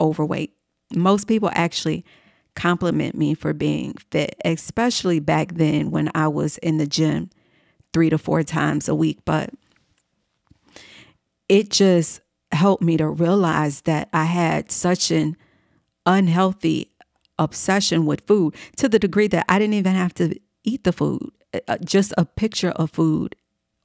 overweight. 0.00 0.52
Most 0.94 1.28
people 1.28 1.50
actually 1.52 2.04
compliment 2.54 3.14
me 3.16 3.34
for 3.34 3.52
being 3.52 3.94
fit, 4.10 4.36
especially 4.44 5.20
back 5.20 5.54
then 5.54 5.90
when 5.90 6.10
I 6.14 6.28
was 6.28 6.58
in 6.58 6.78
the 6.78 6.86
gym 6.86 7.30
three 7.94 8.10
to 8.10 8.18
four 8.18 8.42
times 8.42 8.88
a 8.88 8.94
week. 8.94 9.20
But 9.24 9.50
it 11.48 11.70
just 11.70 12.20
helped 12.52 12.82
me 12.82 12.96
to 12.98 13.08
realize 13.08 13.82
that 13.82 14.08
I 14.12 14.24
had 14.24 14.70
such 14.70 15.10
an 15.10 15.36
unhealthy 16.04 16.90
obsession 17.38 18.04
with 18.04 18.26
food 18.26 18.54
to 18.76 18.88
the 18.88 18.98
degree 18.98 19.28
that 19.28 19.46
I 19.48 19.58
didn't 19.58 19.74
even 19.74 19.94
have 19.94 20.14
to 20.14 20.38
eat 20.64 20.84
the 20.84 20.92
food. 20.92 21.30
Uh, 21.68 21.78
just 21.78 22.12
a 22.18 22.24
picture 22.24 22.70
of 22.70 22.90
food 22.90 23.36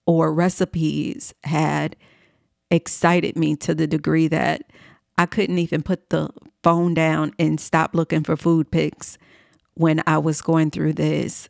or 0.06 0.34
recipes 0.34 1.34
had 1.44 1.96
excited 2.72 3.36
me 3.38 3.56
to 3.56 3.76
the 3.76 3.88
degree 3.88 4.28
that 4.28 4.64
I 5.18 5.26
couldn't 5.26 5.60
even 5.60 5.84
put 5.84 6.10
the 6.10 6.30
phone 6.64 6.94
down 6.94 7.34
and 7.38 7.60
stop 7.60 7.94
looking 7.94 8.24
for 8.24 8.36
food 8.36 8.72
pics 8.72 9.18
when 9.76 10.02
I 10.08 10.18
was 10.18 10.42
going 10.42 10.72
through 10.72 10.94
this 10.94 11.48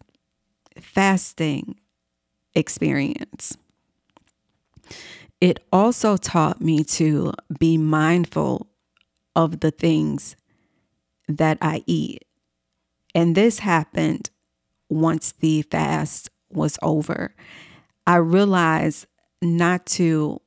fasting 0.79 1.78
experience. 2.59 3.57
It 5.41 5.59
also 5.71 6.17
taught 6.17 6.61
me 6.61 6.83
to 6.83 7.33
be 7.57 7.77
mindful 7.77 8.67
of 9.35 9.61
the 9.61 9.71
things 9.71 10.35
that 11.27 11.57
I 11.61 11.83
eat. 11.87 12.25
And 13.15 13.35
this 13.35 13.59
happened 13.59 14.29
once 14.89 15.31
the 15.31 15.61
fast 15.63 16.29
was 16.51 16.77
over. 16.81 17.33
I 18.05 18.17
realized 18.17 19.05
not 19.41 19.85
to 19.87 20.41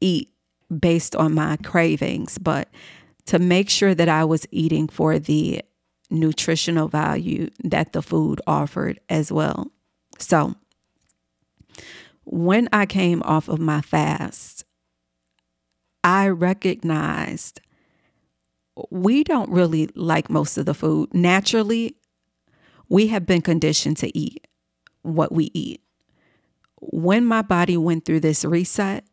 eat 0.00 0.30
based 0.76 1.14
on 1.14 1.34
my 1.34 1.56
cravings, 1.58 2.38
but 2.38 2.68
to 3.26 3.38
make 3.38 3.70
sure 3.70 3.94
that 3.94 4.08
I 4.08 4.24
was 4.24 4.46
eating 4.50 4.88
for 4.88 5.18
the 5.18 5.62
nutritional 6.10 6.88
value 6.88 7.50
that 7.64 7.92
the 7.92 8.02
food 8.02 8.40
offered 8.46 9.00
as 9.08 9.30
well. 9.30 9.70
So, 10.18 10.54
when 12.24 12.68
I 12.72 12.86
came 12.86 13.22
off 13.22 13.48
of 13.48 13.58
my 13.58 13.80
fast, 13.80 14.64
I 16.02 16.28
recognized 16.28 17.60
we 18.90 19.24
don't 19.24 19.50
really 19.50 19.88
like 19.94 20.28
most 20.28 20.58
of 20.58 20.66
the 20.66 20.74
food. 20.74 21.12
Naturally, 21.14 21.96
we 22.88 23.08
have 23.08 23.26
been 23.26 23.42
conditioned 23.42 23.96
to 23.98 24.16
eat 24.16 24.46
what 25.02 25.32
we 25.32 25.50
eat. 25.54 25.80
When 26.80 27.24
my 27.24 27.42
body 27.42 27.76
went 27.76 28.04
through 28.04 28.20
this 28.20 28.44
reset, 28.44 29.04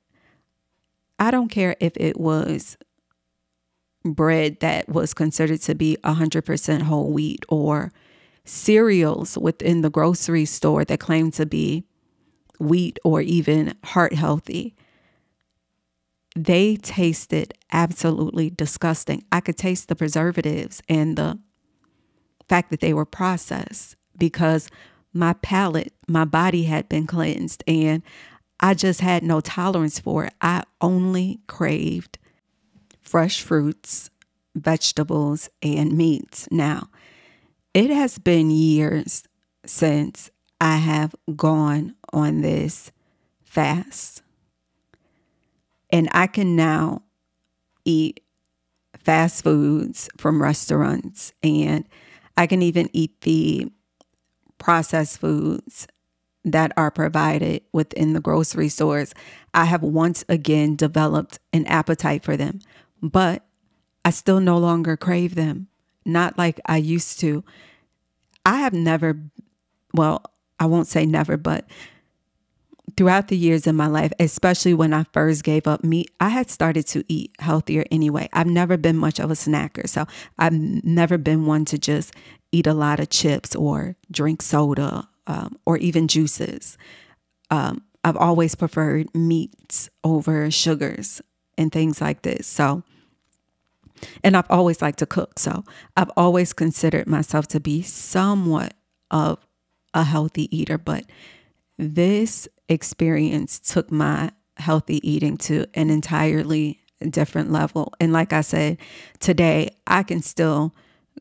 I 1.17 1.31
don't 1.31 1.49
care 1.49 1.75
if 1.79 1.93
it 1.95 2.19
was 2.19 2.77
bread 4.03 4.59
that 4.59 4.89
was 4.89 5.13
considered 5.13 5.61
to 5.61 5.75
be 5.75 5.97
100% 6.03 6.81
whole 6.81 7.11
wheat 7.11 7.45
or 7.47 7.91
cereals 8.45 9.37
within 9.37 9.81
the 9.81 9.89
grocery 9.89 10.45
store 10.45 10.83
that 10.85 10.99
claimed 10.99 11.33
to 11.33 11.45
be 11.45 11.85
wheat 12.59 12.99
or 13.03 13.21
even 13.21 13.73
heart 13.83 14.13
healthy. 14.13 14.75
They 16.35 16.75
tasted 16.77 17.53
absolutely 17.71 18.49
disgusting. 18.49 19.23
I 19.31 19.39
could 19.39 19.57
taste 19.57 19.87
the 19.87 19.95
preservatives 19.95 20.81
and 20.89 21.17
the 21.17 21.39
fact 22.49 22.69
that 22.71 22.79
they 22.79 22.93
were 22.93 23.05
processed 23.05 23.95
because 24.17 24.67
my 25.13 25.33
palate, 25.33 25.93
my 26.07 26.25
body 26.25 26.63
had 26.63 26.89
been 26.89 27.07
cleansed 27.07 27.63
and 27.67 28.01
I 28.59 28.73
just 28.73 29.01
had 29.01 29.23
no 29.23 29.41
tolerance 29.41 29.99
for 29.99 30.25
it. 30.25 30.33
I 30.41 30.63
only 30.81 31.39
craved 31.47 32.17
fresh 33.01 33.41
fruits, 33.41 34.09
vegetables, 34.55 35.49
and 35.61 35.97
meats. 35.97 36.47
Now, 36.49 36.87
it 37.73 37.89
has 37.89 38.17
been 38.17 38.51
years 38.51 39.23
since 39.65 40.29
I 40.59 40.77
have 40.77 41.15
gone 41.35 41.95
on 42.11 42.41
this 42.41 42.91
fast. 43.41 44.21
And 45.89 46.09
I 46.11 46.27
can 46.27 46.55
now 46.55 47.03
eat 47.85 48.21
fast 48.97 49.43
foods 49.43 50.09
from 50.17 50.41
restaurants 50.41 51.33
and 51.43 51.85
I 52.37 52.47
can 52.47 52.61
even 52.61 52.89
eat 52.93 53.21
the 53.21 53.71
processed 54.57 55.19
foods 55.19 55.87
that 56.45 56.71
are 56.75 56.91
provided 56.91 57.61
within 57.71 58.13
the 58.13 58.19
grocery 58.19 58.69
stores. 58.69 59.13
I 59.53 59.65
have 59.65 59.81
once 59.81 60.25
again 60.27 60.75
developed 60.75 61.39
an 61.51 61.65
appetite 61.67 62.23
for 62.23 62.35
them, 62.35 62.59
but 63.01 63.45
I 64.03 64.09
still 64.09 64.39
no 64.39 64.57
longer 64.57 64.97
crave 64.97 65.35
them, 65.35 65.67
not 66.05 66.37
like 66.37 66.59
I 66.65 66.77
used 66.77 67.19
to. 67.21 67.43
I 68.45 68.57
have 68.57 68.73
never, 68.73 69.19
well, 69.93 70.23
I 70.59 70.65
won't 70.65 70.87
say 70.87 71.05
never, 71.05 71.37
but 71.37 71.65
throughout 72.97 73.27
the 73.27 73.37
years 73.37 73.65
in 73.65 73.75
my 73.75 73.87
life, 73.87 74.11
especially 74.19 74.73
when 74.73 74.93
I 74.93 75.05
first 75.13 75.43
gave 75.43 75.67
up 75.67 75.83
meat, 75.83 76.11
I 76.19 76.29
had 76.29 76.49
started 76.49 76.85
to 76.87 77.03
eat 77.07 77.31
healthier 77.39 77.85
anyway. 77.91 78.29
I've 78.33 78.47
never 78.47 78.77
been 78.77 78.97
much 78.97 79.19
of 79.19 79.31
a 79.31 79.35
snacker. 79.35 79.87
So 79.87 80.05
I've 80.37 80.53
never 80.53 81.17
been 81.17 81.45
one 81.45 81.65
to 81.65 81.77
just 81.77 82.13
eat 82.51 82.67
a 82.67 82.73
lot 82.73 82.99
of 82.99 83.09
chips 83.09 83.55
or 83.55 83.95
drink 84.11 84.41
soda 84.41 85.07
um, 85.27 85.57
or 85.65 85.77
even 85.77 86.07
juices. 86.07 86.77
Um, 87.49 87.83
I've 88.03 88.17
always 88.17 88.55
preferred 88.55 89.13
meats 89.15 89.89
over 90.03 90.51
sugars 90.51 91.21
and 91.57 91.71
things 91.71 92.01
like 92.01 92.23
this. 92.23 92.47
So, 92.47 92.83
and 94.23 94.35
I've 94.35 94.49
always 94.49 94.81
liked 94.81 94.99
to 94.99 95.05
cook. 95.05 95.39
So 95.39 95.63
I've 95.95 96.11
always 96.17 96.53
considered 96.53 97.07
myself 97.07 97.47
to 97.49 97.59
be 97.59 97.81
somewhat 97.81 98.73
of 99.11 99.45
a 99.93 100.03
healthy 100.03 100.55
eater, 100.55 100.77
but 100.77 101.05
this 101.77 102.47
experience 102.69 103.59
took 103.59 103.91
my 103.91 104.31
healthy 104.57 105.07
eating 105.07 105.37
to 105.37 105.65
an 105.73 105.89
entirely 105.89 106.79
different 107.09 107.51
level. 107.51 107.93
And 107.99 108.13
like 108.13 108.33
I 108.33 108.41
said, 108.41 108.77
today 109.19 109.75
I 109.87 110.03
can 110.03 110.21
still 110.21 110.73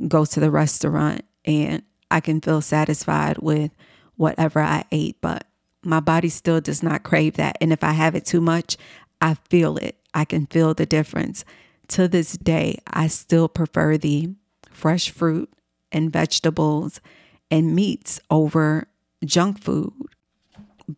go 0.09 0.25
to 0.25 0.41
the 0.41 0.51
restaurant 0.51 1.23
and 1.45 1.83
I 2.11 2.21
can 2.21 2.41
feel 2.41 2.61
satisfied 2.61 3.39
with 3.39 3.73
whatever 4.17 4.61
I 4.61 4.85
ate, 4.93 5.21
but 5.21 5.47
my 5.83 6.01
body 6.01 6.29
still 6.29 6.61
does 6.61 6.83
not 6.83 7.03
crave 7.03 7.35
that. 7.35 7.57
And 7.61 7.73
if 7.73 7.83
I 7.83 7.93
have 7.93 8.15
it 8.15 8.25
too 8.25 8.41
much, 8.41 8.77
I 9.21 9.35
feel 9.49 9.77
it. 9.79 9.97
I 10.15 10.25
can 10.25 10.47
feel 10.47 10.75
the 10.75 10.87
difference. 10.87 11.45
To 11.93 12.09
this 12.09 12.33
day, 12.39 12.79
I 12.87 13.07
still 13.09 13.51
prefer 13.51 13.99
the 13.99 14.31
fresh 14.71 15.11
fruit 15.11 15.53
and 15.93 16.11
vegetables 16.11 17.03
and 17.51 17.75
meats 17.75 18.19
over 18.31 18.89
junk 19.27 19.63
food. 19.63 19.93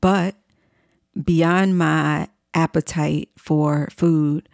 But 0.01 0.37
beyond 1.21 1.77
my 1.79 2.29
appetite 2.55 3.31
for 3.37 3.89
food, 3.91 4.49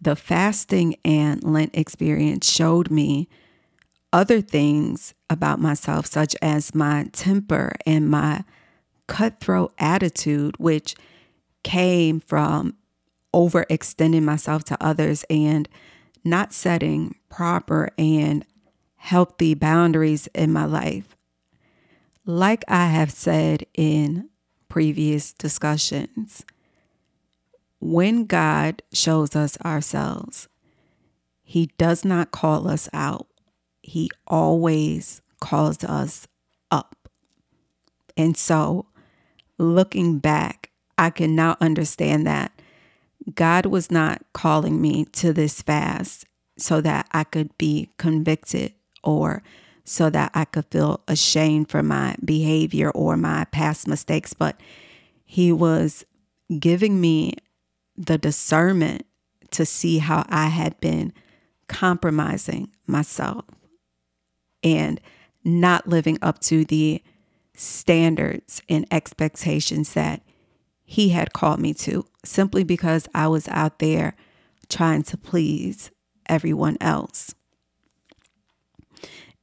the 0.00 0.16
fasting 0.16 0.96
and 1.04 1.44
Lent 1.44 1.76
experience 1.76 2.50
showed 2.50 2.90
me 2.90 3.28
other 4.10 4.40
things 4.40 5.12
about 5.28 5.60
myself, 5.60 6.06
such 6.06 6.34
as 6.40 6.74
my 6.74 7.10
temper 7.12 7.74
and 7.84 8.08
my 8.08 8.44
cutthroat 9.06 9.74
attitude, 9.78 10.56
which 10.56 10.94
came 11.62 12.20
from 12.20 12.74
overextending 13.34 14.22
myself 14.22 14.64
to 14.64 14.82
others 14.82 15.24
and 15.28 15.68
not 16.24 16.52
setting 16.52 17.16
proper 17.28 17.90
and 17.98 18.46
healthy 18.96 19.52
boundaries 19.52 20.28
in 20.28 20.52
my 20.52 20.64
life. 20.64 21.16
Like 22.24 22.64
I 22.68 22.86
have 22.86 23.10
said 23.10 23.66
in 23.74 24.30
previous 24.74 25.32
discussions. 25.32 26.44
When 27.78 28.24
God 28.24 28.82
shows 28.92 29.36
us 29.36 29.56
ourselves, 29.64 30.48
He 31.42 31.66
does 31.78 32.04
not 32.04 32.32
call 32.32 32.66
us 32.66 32.88
out, 32.92 33.28
He 33.82 34.10
always 34.26 35.22
calls 35.40 35.84
us 35.84 36.26
up. 36.72 37.08
And 38.16 38.36
so, 38.36 38.86
looking 39.58 40.18
back, 40.18 40.70
I 40.96 41.10
can 41.10 41.36
now 41.36 41.56
understand 41.60 42.26
that 42.26 42.53
God 43.32 43.66
was 43.66 43.90
not 43.90 44.22
calling 44.32 44.80
me 44.80 45.06
to 45.06 45.32
this 45.32 45.62
fast 45.62 46.26
so 46.58 46.80
that 46.80 47.08
I 47.12 47.24
could 47.24 47.56
be 47.58 47.90
convicted 47.98 48.74
or 49.02 49.42
so 49.84 50.10
that 50.10 50.30
I 50.34 50.44
could 50.44 50.66
feel 50.70 51.00
ashamed 51.08 51.68
for 51.68 51.82
my 51.82 52.16
behavior 52.24 52.90
or 52.90 53.16
my 53.16 53.44
past 53.46 53.86
mistakes, 53.86 54.32
but 54.32 54.58
He 55.24 55.52
was 55.52 56.04
giving 56.58 57.00
me 57.00 57.34
the 57.96 58.18
discernment 58.18 59.06
to 59.52 59.64
see 59.64 59.98
how 59.98 60.24
I 60.28 60.48
had 60.48 60.78
been 60.80 61.12
compromising 61.68 62.70
myself 62.86 63.44
and 64.62 65.00
not 65.44 65.86
living 65.86 66.18
up 66.22 66.40
to 66.40 66.64
the 66.64 67.02
standards 67.54 68.60
and 68.68 68.86
expectations 68.90 69.94
that 69.94 70.22
He 70.84 71.10
had 71.10 71.32
called 71.32 71.60
me 71.60 71.74
to 71.74 72.06
simply 72.24 72.64
because 72.64 73.08
I 73.14 73.28
was 73.28 73.48
out 73.48 73.78
there 73.78 74.14
trying 74.68 75.02
to 75.04 75.16
please 75.16 75.90
everyone 76.28 76.76
else. 76.80 77.34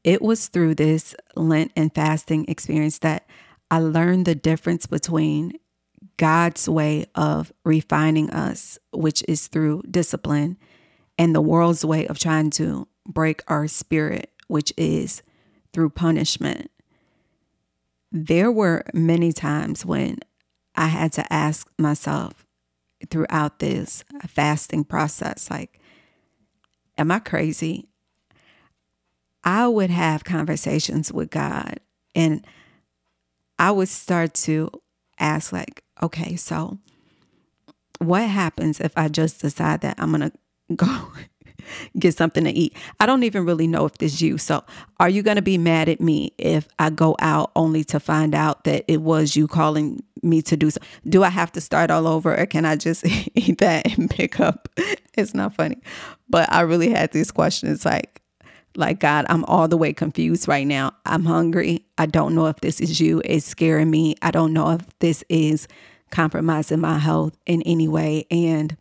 It 0.03 0.21
was 0.21 0.47
through 0.47 0.75
this 0.75 1.15
Lent 1.35 1.71
and 1.75 1.93
fasting 1.93 2.45
experience 2.47 2.99
that 2.99 3.27
I 3.69 3.79
learned 3.79 4.25
the 4.25 4.35
difference 4.35 4.85
between 4.85 5.53
God's 6.17 6.67
way 6.67 7.05
of 7.15 7.51
refining 7.63 8.29
us, 8.31 8.79
which 8.91 9.23
is 9.27 9.47
through 9.47 9.83
discipline, 9.89 10.57
and 11.17 11.35
the 11.35 11.41
world's 11.41 11.85
way 11.85 12.07
of 12.07 12.19
trying 12.19 12.49
to 12.51 12.87
break 13.07 13.43
our 13.47 13.67
spirit, 13.67 14.31
which 14.47 14.73
is 14.77 15.21
through 15.73 15.91
punishment. 15.91 16.69
There 18.11 18.51
were 18.51 18.83
many 18.93 19.31
times 19.31 19.85
when 19.85 20.19
I 20.75 20.87
had 20.87 21.11
to 21.13 21.33
ask 21.33 21.69
myself 21.77 22.45
throughout 23.09 23.59
this 23.59 24.03
fasting 24.27 24.83
process, 24.83 25.49
like, 25.49 25.79
am 26.97 27.11
I 27.11 27.19
crazy? 27.19 27.87
I 29.43 29.67
would 29.67 29.89
have 29.89 30.23
conversations 30.23 31.11
with 31.11 31.31
God 31.31 31.79
and 32.13 32.45
I 33.57 33.71
would 33.71 33.89
start 33.89 34.33
to 34.35 34.69
ask, 35.19 35.51
like, 35.51 35.83
okay, 36.01 36.35
so 36.35 36.77
what 37.99 38.23
happens 38.23 38.79
if 38.79 38.91
I 38.95 39.07
just 39.07 39.41
decide 39.41 39.81
that 39.81 39.95
I'm 39.99 40.11
going 40.11 40.31
to 40.69 40.75
go 40.75 41.07
get 41.97 42.15
something 42.15 42.43
to 42.43 42.51
eat? 42.51 42.75
I 42.99 43.05
don't 43.05 43.23
even 43.23 43.45
really 43.45 43.67
know 43.67 43.85
if 43.85 43.97
this 43.97 44.21
you. 44.21 44.37
So, 44.37 44.63
are 44.99 45.09
you 45.09 45.23
going 45.23 45.35
to 45.35 45.41
be 45.41 45.57
mad 45.57 45.89
at 45.89 46.01
me 46.01 46.33
if 46.37 46.67
I 46.79 46.89
go 46.89 47.15
out 47.19 47.51
only 47.55 47.83
to 47.85 47.99
find 47.99 48.35
out 48.35 48.63
that 48.65 48.85
it 48.87 49.01
was 49.01 49.35
you 49.35 49.47
calling 49.47 50.03
me 50.21 50.41
to 50.43 50.57
do 50.57 50.71
so? 50.71 50.79
Do 51.07 51.23
I 51.23 51.29
have 51.29 51.51
to 51.53 51.61
start 51.61 51.91
all 51.91 52.07
over 52.07 52.37
or 52.37 52.45
can 52.45 52.65
I 52.65 52.75
just 52.75 53.05
eat 53.35 53.59
that 53.59 53.97
and 53.97 54.09
pick 54.09 54.39
up? 54.39 54.69
It's 55.15 55.33
not 55.33 55.55
funny. 55.55 55.77
But 56.29 56.51
I 56.51 56.61
really 56.61 56.89
had 56.89 57.11
these 57.11 57.31
questions 57.31 57.85
like, 57.85 58.21
like, 58.75 58.99
God, 58.99 59.25
I'm 59.27 59.43
all 59.45 59.67
the 59.67 59.77
way 59.77 59.91
confused 59.91 60.47
right 60.47 60.65
now. 60.65 60.93
I'm 61.05 61.25
hungry. 61.25 61.85
I 61.97 62.05
don't 62.05 62.33
know 62.35 62.47
if 62.47 62.61
this 62.61 62.79
is 62.79 63.01
you. 63.01 63.21
It's 63.25 63.45
scaring 63.45 63.91
me. 63.91 64.15
I 64.21 64.31
don't 64.31 64.53
know 64.53 64.71
if 64.71 64.81
this 64.99 65.23
is 65.27 65.67
compromising 66.09 66.79
my 66.79 66.97
health 66.97 67.37
in 67.45 67.61
any 67.63 67.87
way. 67.87 68.25
And 68.31 68.77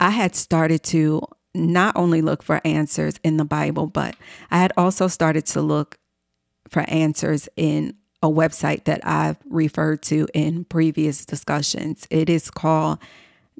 I 0.00 0.10
had 0.10 0.34
started 0.34 0.82
to 0.84 1.22
not 1.54 1.96
only 1.96 2.20
look 2.20 2.42
for 2.42 2.60
answers 2.64 3.14
in 3.22 3.36
the 3.36 3.44
Bible, 3.44 3.86
but 3.86 4.16
I 4.50 4.58
had 4.58 4.72
also 4.76 5.08
started 5.08 5.46
to 5.46 5.62
look 5.62 5.98
for 6.68 6.80
answers 6.88 7.48
in 7.56 7.94
a 8.22 8.28
website 8.28 8.84
that 8.84 9.06
I've 9.06 9.36
referred 9.48 10.02
to 10.04 10.26
in 10.34 10.64
previous 10.64 11.24
discussions. 11.24 12.06
It 12.10 12.28
is 12.28 12.50
called 12.50 12.98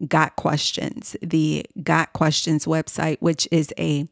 Got 0.08 0.36
Questions, 0.36 1.16
the 1.22 1.66
Got 1.82 2.12
Questions 2.14 2.64
website, 2.64 3.18
which 3.20 3.46
is 3.52 3.72
a 3.78 4.08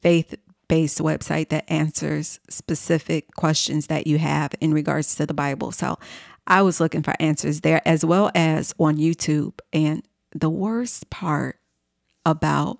faith 0.00 0.34
based 0.66 0.98
website 0.98 1.50
that 1.50 1.70
answers 1.70 2.40
specific 2.48 3.34
questions 3.36 3.88
that 3.88 4.06
you 4.06 4.16
have 4.18 4.52
in 4.60 4.72
regards 4.72 5.14
to 5.16 5.26
the 5.26 5.34
Bible. 5.34 5.70
So 5.70 5.98
I 6.46 6.62
was 6.62 6.80
looking 6.80 7.02
for 7.02 7.14
answers 7.20 7.60
there 7.60 7.82
as 7.84 8.04
well 8.04 8.30
as 8.34 8.74
on 8.78 8.96
YouTube. 8.96 9.58
And 9.72 10.02
the 10.34 10.50
worst 10.50 11.10
part 11.10 11.58
about 12.24 12.78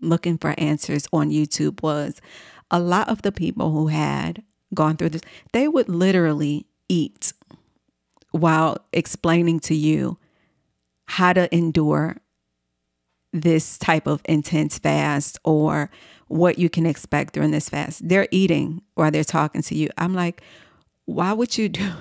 looking 0.00 0.38
for 0.38 0.54
answers 0.58 1.06
on 1.12 1.30
YouTube 1.30 1.82
was 1.82 2.20
a 2.70 2.78
lot 2.78 3.08
of 3.08 3.22
the 3.22 3.32
people 3.32 3.70
who 3.70 3.88
had 3.88 4.42
gone 4.74 4.96
through 4.96 5.10
this, 5.10 5.22
they 5.52 5.68
would 5.68 5.88
literally 5.88 6.66
eat 6.88 7.32
while 8.32 8.78
explaining 8.92 9.60
to 9.60 9.74
you 9.74 10.18
how 11.06 11.32
to 11.32 11.54
endure 11.54 12.16
this 13.32 13.78
type 13.78 14.06
of 14.06 14.20
intense 14.24 14.78
fast 14.78 15.38
or 15.44 15.90
what 16.28 16.58
you 16.58 16.68
can 16.68 16.86
expect 16.86 17.34
during 17.34 17.50
this 17.50 17.68
fast. 17.68 18.08
They're 18.08 18.28
eating 18.30 18.82
while 18.94 19.10
they're 19.10 19.24
talking 19.24 19.62
to 19.62 19.74
you. 19.74 19.88
I'm 19.98 20.14
like, 20.14 20.42
why 21.04 21.32
would 21.32 21.56
you 21.58 21.68
do 21.68 21.92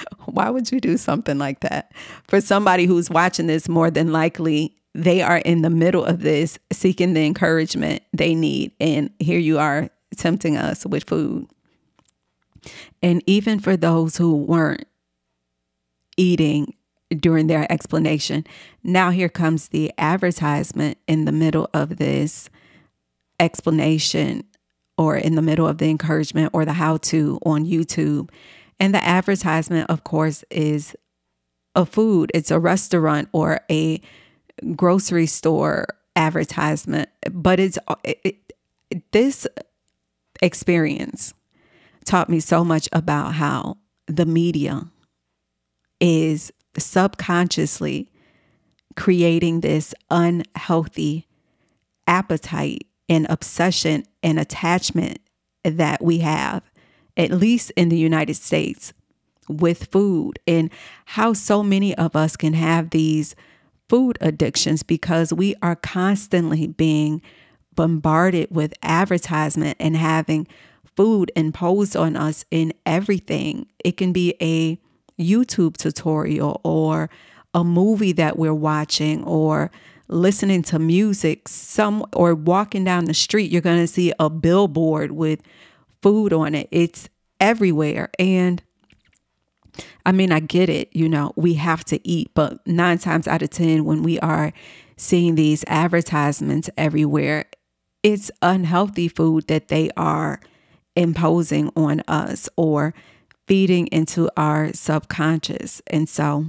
why 0.26 0.50
would 0.50 0.70
you 0.70 0.80
do 0.80 0.96
something 0.96 1.38
like 1.38 1.60
that? 1.60 1.92
For 2.28 2.40
somebody 2.40 2.86
who's 2.86 3.10
watching 3.10 3.46
this 3.46 3.68
more 3.68 3.90
than 3.90 4.12
likely 4.12 4.74
they 4.94 5.22
are 5.22 5.38
in 5.38 5.62
the 5.62 5.70
middle 5.70 6.04
of 6.04 6.20
this 6.20 6.58
seeking 6.70 7.14
the 7.14 7.24
encouragement 7.24 8.02
they 8.12 8.34
need 8.34 8.72
and 8.78 9.10
here 9.18 9.38
you 9.38 9.58
are 9.58 9.88
tempting 10.16 10.56
us 10.56 10.84
with 10.84 11.04
food. 11.04 11.46
And 13.02 13.22
even 13.26 13.58
for 13.58 13.76
those 13.76 14.18
who 14.18 14.36
weren't 14.36 14.86
eating 16.16 16.74
during 17.20 17.46
their 17.46 17.70
explanation. 17.70 18.46
Now, 18.82 19.10
here 19.10 19.28
comes 19.28 19.68
the 19.68 19.92
advertisement 19.98 20.98
in 21.06 21.24
the 21.24 21.32
middle 21.32 21.68
of 21.74 21.98
this 21.98 22.48
explanation 23.40 24.44
or 24.96 25.16
in 25.16 25.34
the 25.34 25.42
middle 25.42 25.66
of 25.66 25.78
the 25.78 25.88
encouragement 25.88 26.50
or 26.52 26.64
the 26.64 26.74
how 26.74 26.98
to 26.98 27.38
on 27.44 27.64
YouTube. 27.64 28.30
And 28.82 28.92
the 28.92 29.04
advertisement, 29.04 29.88
of 29.88 30.02
course, 30.02 30.42
is 30.50 30.96
a 31.76 31.86
food, 31.86 32.32
it's 32.34 32.50
a 32.50 32.58
restaurant 32.58 33.28
or 33.30 33.60
a 33.70 34.00
grocery 34.74 35.26
store 35.26 35.86
advertisement. 36.16 37.08
But 37.30 37.60
it's 37.60 37.78
it, 38.02 38.42
it, 38.90 39.02
this 39.12 39.46
experience 40.42 41.32
taught 42.04 42.28
me 42.28 42.40
so 42.40 42.64
much 42.64 42.88
about 42.90 43.34
how 43.34 43.78
the 44.08 44.26
media 44.26 44.88
is 46.00 46.52
subconsciously 46.76 48.10
creating 48.96 49.60
this 49.60 49.94
unhealthy 50.10 51.28
appetite 52.08 52.88
and 53.08 53.28
obsession 53.30 54.02
and 54.24 54.40
attachment 54.40 55.20
that 55.64 56.02
we 56.02 56.18
have, 56.18 56.64
at 57.16 57.30
least 57.30 57.70
in 57.76 57.88
the 57.88 57.98
United 57.98 58.34
States, 58.34 58.92
with 59.48 59.86
food, 59.86 60.38
and 60.46 60.70
how 61.06 61.32
so 61.32 61.62
many 61.62 61.94
of 61.96 62.16
us 62.16 62.36
can 62.36 62.54
have 62.54 62.90
these 62.90 63.34
food 63.88 64.16
addictions 64.20 64.82
because 64.82 65.32
we 65.32 65.54
are 65.62 65.76
constantly 65.76 66.66
being 66.66 67.20
bombarded 67.74 68.48
with 68.50 68.72
advertisement 68.82 69.76
and 69.80 69.96
having 69.96 70.46
food 70.96 71.30
imposed 71.36 71.96
on 71.96 72.16
us 72.16 72.44
in 72.50 72.72
everything. 72.86 73.66
It 73.84 73.96
can 73.96 74.12
be 74.12 74.34
a 74.40 74.78
YouTube 75.20 75.76
tutorial 75.76 76.60
or 76.64 77.10
a 77.54 77.64
movie 77.64 78.12
that 78.12 78.38
we're 78.38 78.54
watching 78.54 79.22
or 79.24 79.70
listening 80.08 80.62
to 80.62 80.78
music 80.78 81.48
some 81.48 82.04
or 82.12 82.34
walking 82.34 82.84
down 82.84 83.06
the 83.06 83.14
street 83.14 83.50
you're 83.50 83.62
going 83.62 83.78
to 83.80 83.86
see 83.86 84.12
a 84.18 84.28
billboard 84.28 85.12
with 85.12 85.40
food 86.02 86.32
on 86.32 86.54
it 86.54 86.68
it's 86.70 87.08
everywhere 87.40 88.10
and 88.18 88.62
I 90.04 90.12
mean 90.12 90.32
I 90.32 90.40
get 90.40 90.68
it 90.68 90.94
you 90.94 91.08
know 91.08 91.32
we 91.36 91.54
have 91.54 91.84
to 91.86 92.06
eat 92.06 92.30
but 92.34 92.66
9 92.66 92.98
times 92.98 93.26
out 93.26 93.42
of 93.42 93.50
10 93.50 93.84
when 93.84 94.02
we 94.02 94.18
are 94.20 94.52
seeing 94.96 95.34
these 95.34 95.64
advertisements 95.66 96.68
everywhere 96.76 97.46
it's 98.02 98.30
unhealthy 98.42 99.08
food 99.08 99.46
that 99.46 99.68
they 99.68 99.90
are 99.96 100.40
imposing 100.96 101.70
on 101.76 102.02
us 102.08 102.48
or 102.56 102.94
feeding 103.46 103.86
into 103.88 104.30
our 104.36 104.72
subconscious. 104.72 105.82
And 105.88 106.08
so 106.08 106.46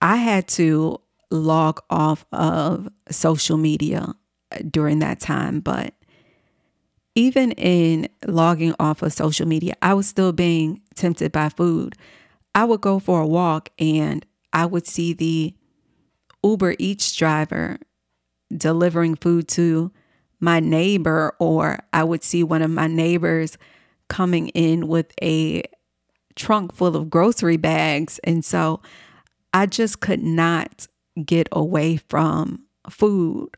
I 0.00 0.16
had 0.16 0.48
to 0.48 1.00
log 1.30 1.80
off 1.90 2.24
of 2.32 2.88
social 3.10 3.56
media 3.56 4.14
uh, 4.52 4.58
during 4.70 5.00
that 5.00 5.20
time. 5.20 5.60
But 5.60 5.94
even 7.16 7.52
in 7.52 8.08
logging 8.26 8.74
off 8.78 9.02
of 9.02 9.12
social 9.12 9.48
media, 9.48 9.74
I 9.80 9.94
was 9.94 10.06
still 10.06 10.32
being 10.32 10.82
tempted 10.94 11.32
by 11.32 11.48
food. 11.48 11.96
I 12.54 12.64
would 12.64 12.82
go 12.82 12.98
for 12.98 13.22
a 13.22 13.26
walk 13.26 13.70
and 13.78 14.24
I 14.52 14.66
would 14.66 14.86
see 14.86 15.14
the 15.14 15.54
Uber 16.44 16.76
Eats 16.78 17.16
driver 17.16 17.78
delivering 18.54 19.16
food 19.16 19.48
to 19.48 19.90
my 20.38 20.60
neighbor, 20.60 21.34
or 21.38 21.78
I 21.92 22.04
would 22.04 22.22
see 22.22 22.44
one 22.44 22.60
of 22.60 22.70
my 22.70 22.86
neighbors 22.86 23.56
coming 24.08 24.48
in 24.48 24.86
with 24.86 25.12
a 25.22 25.62
trunk 26.34 26.74
full 26.74 26.94
of 26.94 27.08
grocery 27.08 27.56
bags. 27.56 28.20
And 28.22 28.44
so 28.44 28.82
I 29.54 29.64
just 29.64 30.00
could 30.00 30.22
not 30.22 30.86
get 31.24 31.48
away 31.50 31.96
from 31.96 32.66
food. 32.90 33.56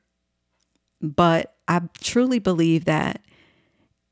But 1.01 1.57
I 1.66 1.83
truly 2.01 2.38
believe 2.38 2.85
that 2.85 3.21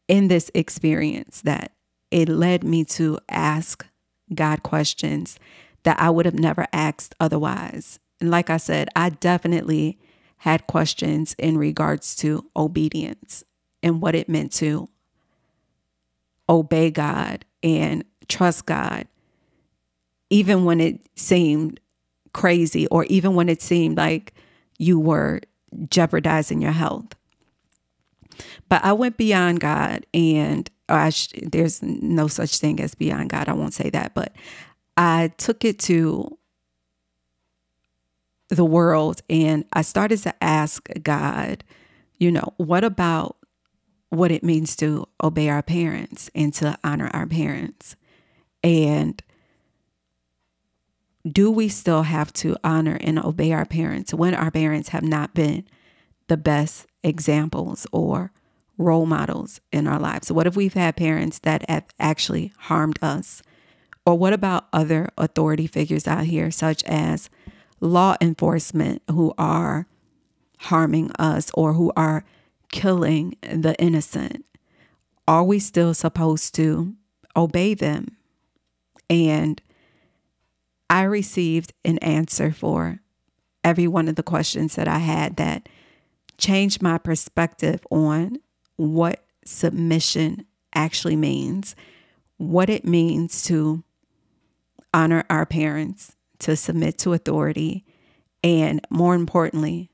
in 0.08 0.28
this 0.28 0.50
experience 0.54 1.40
that 1.42 1.72
it 2.10 2.28
led 2.28 2.64
me 2.64 2.84
to 2.84 3.18
ask 3.28 3.86
God 4.34 4.62
questions 4.62 5.38
that 5.82 5.98
I 6.00 6.10
would 6.10 6.26
have 6.26 6.38
never 6.38 6.66
asked 6.72 7.14
otherwise. 7.20 7.98
And 8.20 8.30
like 8.30 8.50
I 8.50 8.56
said, 8.56 8.88
I 8.96 9.10
definitely 9.10 9.98
had 10.38 10.66
questions 10.66 11.34
in 11.38 11.58
regards 11.58 12.14
to 12.16 12.44
obedience 12.56 13.44
and 13.82 14.00
what 14.00 14.14
it 14.14 14.28
meant 14.28 14.52
to 14.52 14.88
obey 16.48 16.90
God 16.90 17.44
and 17.62 18.04
trust 18.28 18.66
God, 18.66 19.06
even 20.30 20.64
when 20.64 20.80
it 20.80 21.00
seemed 21.14 21.80
crazy 22.32 22.86
or 22.88 23.04
even 23.04 23.34
when 23.34 23.48
it 23.48 23.62
seemed 23.62 23.96
like 23.96 24.34
you 24.78 25.00
were 25.00 25.40
jeopardizing 25.88 26.60
your 26.60 26.72
health. 26.72 27.14
But 28.68 28.84
I 28.84 28.92
went 28.92 29.16
beyond 29.16 29.60
God, 29.60 30.06
and 30.14 30.70
sh- 31.10 31.28
there's 31.42 31.82
no 31.82 32.28
such 32.28 32.58
thing 32.58 32.80
as 32.80 32.94
beyond 32.94 33.30
God. 33.30 33.48
I 33.48 33.52
won't 33.52 33.74
say 33.74 33.90
that, 33.90 34.14
but 34.14 34.32
I 34.96 35.32
took 35.36 35.64
it 35.64 35.78
to 35.80 36.38
the 38.48 38.64
world 38.64 39.22
and 39.28 39.64
I 39.72 39.82
started 39.82 40.18
to 40.22 40.34
ask 40.42 40.88
God, 41.02 41.64
you 42.18 42.30
know, 42.30 42.54
what 42.58 42.84
about 42.84 43.36
what 44.10 44.30
it 44.30 44.44
means 44.44 44.76
to 44.76 45.06
obey 45.22 45.48
our 45.48 45.62
parents 45.62 46.30
and 46.34 46.54
to 46.54 46.78
honor 46.84 47.10
our 47.12 47.26
parents. 47.26 47.96
And 48.62 49.20
do 51.30 51.50
we 51.50 51.68
still 51.68 52.02
have 52.02 52.32
to 52.34 52.56
honor 52.62 52.98
and 53.00 53.18
obey 53.18 53.52
our 53.52 53.66
parents 53.66 54.14
when 54.14 54.34
our 54.34 54.50
parents 54.50 54.90
have 54.90 55.02
not 55.02 55.34
been 55.34 55.64
the 56.28 56.36
best 56.36 56.86
examples 57.02 57.86
or 57.92 58.32
role 58.78 59.06
models 59.06 59.60
in 59.72 59.86
our 59.86 59.98
lives? 59.98 60.30
What 60.30 60.46
if 60.46 60.56
we've 60.56 60.74
had 60.74 60.96
parents 60.96 61.38
that 61.40 61.68
have 61.68 61.84
actually 61.98 62.52
harmed 62.58 62.98
us? 63.02 63.42
Or 64.04 64.16
what 64.16 64.32
about 64.32 64.68
other 64.72 65.08
authority 65.18 65.66
figures 65.66 66.06
out 66.06 66.24
here, 66.24 66.50
such 66.50 66.84
as 66.84 67.28
law 67.80 68.16
enforcement, 68.20 69.02
who 69.10 69.34
are 69.36 69.86
harming 70.58 71.10
us 71.18 71.50
or 71.54 71.74
who 71.74 71.92
are 71.96 72.24
killing 72.70 73.36
the 73.42 73.74
innocent, 73.78 74.44
are 75.28 75.44
we 75.44 75.58
still 75.58 75.94
supposed 75.94 76.54
to 76.54 76.94
obey 77.34 77.74
them? 77.74 78.16
And 79.10 79.60
I 80.88 81.02
received 81.02 81.72
an 81.84 81.98
answer 81.98 82.52
for 82.52 83.00
every 83.64 83.88
one 83.88 84.08
of 84.08 84.14
the 84.14 84.22
questions 84.22 84.76
that 84.76 84.88
I 84.88 84.98
had 84.98 85.36
that 85.36 85.68
changed 86.38 86.82
my 86.82 86.98
perspective 86.98 87.86
on 87.90 88.38
what 88.76 89.24
submission 89.44 90.44
actually 90.74 91.16
means, 91.16 91.74
what 92.36 92.68
it 92.68 92.84
means 92.84 93.42
to 93.44 93.82
honor 94.92 95.24
our 95.30 95.46
parents, 95.46 96.16
to 96.38 96.56
submit 96.56 96.98
to 96.98 97.12
authority, 97.12 97.84
and 98.42 98.80
more 98.90 99.14
importantly, 99.14 99.90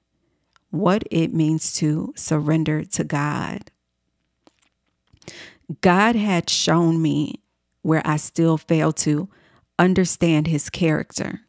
what 0.71 1.05
it 1.11 1.33
means 1.33 1.73
to 1.75 2.13
surrender 2.17 2.85
to 2.85 3.05
God. 3.05 3.71
God 5.81 6.17
had 6.17 6.51
shown 6.51 7.01
me 7.01 7.43
where 7.83 8.03
I 8.05 8.17
still 8.17 8.59
fail 8.59 8.93
to 8.93 9.29
understand 9.79 10.47
his 10.47 10.71
character. 10.71 11.41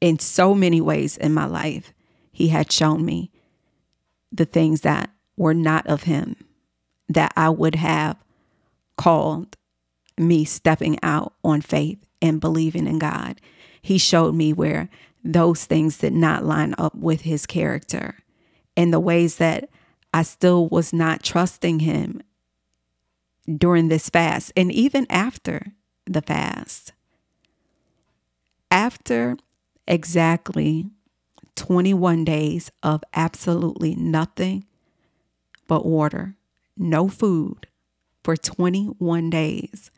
In 0.00 0.18
so 0.18 0.54
many 0.54 0.80
ways 0.80 1.16
in 1.16 1.32
my 1.32 1.46
life, 1.46 1.92
he 2.32 2.48
had 2.48 2.72
shown 2.72 3.04
me 3.04 3.30
the 4.32 4.44
things 4.44 4.80
that 4.82 5.10
were 5.36 5.54
not 5.54 5.86
of 5.86 6.04
him 6.04 6.36
that 7.08 7.32
I 7.36 7.50
would 7.50 7.74
have 7.74 8.16
called 8.96 9.56
me 10.18 10.44
stepping 10.44 10.98
out 11.02 11.34
on 11.44 11.60
faith 11.60 11.98
and 12.20 12.40
believing 12.40 12.86
in 12.86 12.98
God. 12.98 13.40
He 13.80 13.98
showed 13.98 14.34
me 14.34 14.52
where 14.52 14.88
those 15.24 15.64
things 15.64 15.98
did 15.98 16.12
not 16.12 16.44
line 16.44 16.74
up 16.78 16.94
with 16.94 17.22
his 17.22 17.46
character 17.46 18.18
and 18.76 18.92
the 18.92 19.00
ways 19.00 19.36
that 19.36 19.68
I 20.14 20.22
still 20.22 20.68
was 20.68 20.92
not 20.92 21.22
trusting 21.22 21.80
him 21.80 22.22
during 23.56 23.88
this 23.88 24.08
fast 24.08 24.52
and 24.56 24.70
even 24.72 25.06
after 25.10 25.72
the 26.06 26.22
fast. 26.22 26.92
After 28.70 29.36
exactly 29.86 30.90
21 31.56 32.24
days 32.24 32.70
of 32.82 33.02
absolutely 33.14 33.94
nothing 33.94 34.64
but 35.68 35.86
water, 35.86 36.36
no 36.76 37.08
food 37.08 37.66
for 38.24 38.36
21 38.36 39.30
days, 39.30 39.90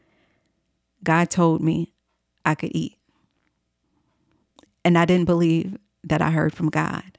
God 1.02 1.30
told 1.30 1.60
me 1.60 1.92
I 2.44 2.54
could 2.54 2.70
eat. 2.74 2.96
And 4.84 4.98
I 4.98 5.04
didn't 5.04 5.26
believe 5.26 5.76
that 6.02 6.20
I 6.20 6.30
heard 6.30 6.54
from 6.54 6.68
God. 6.68 7.18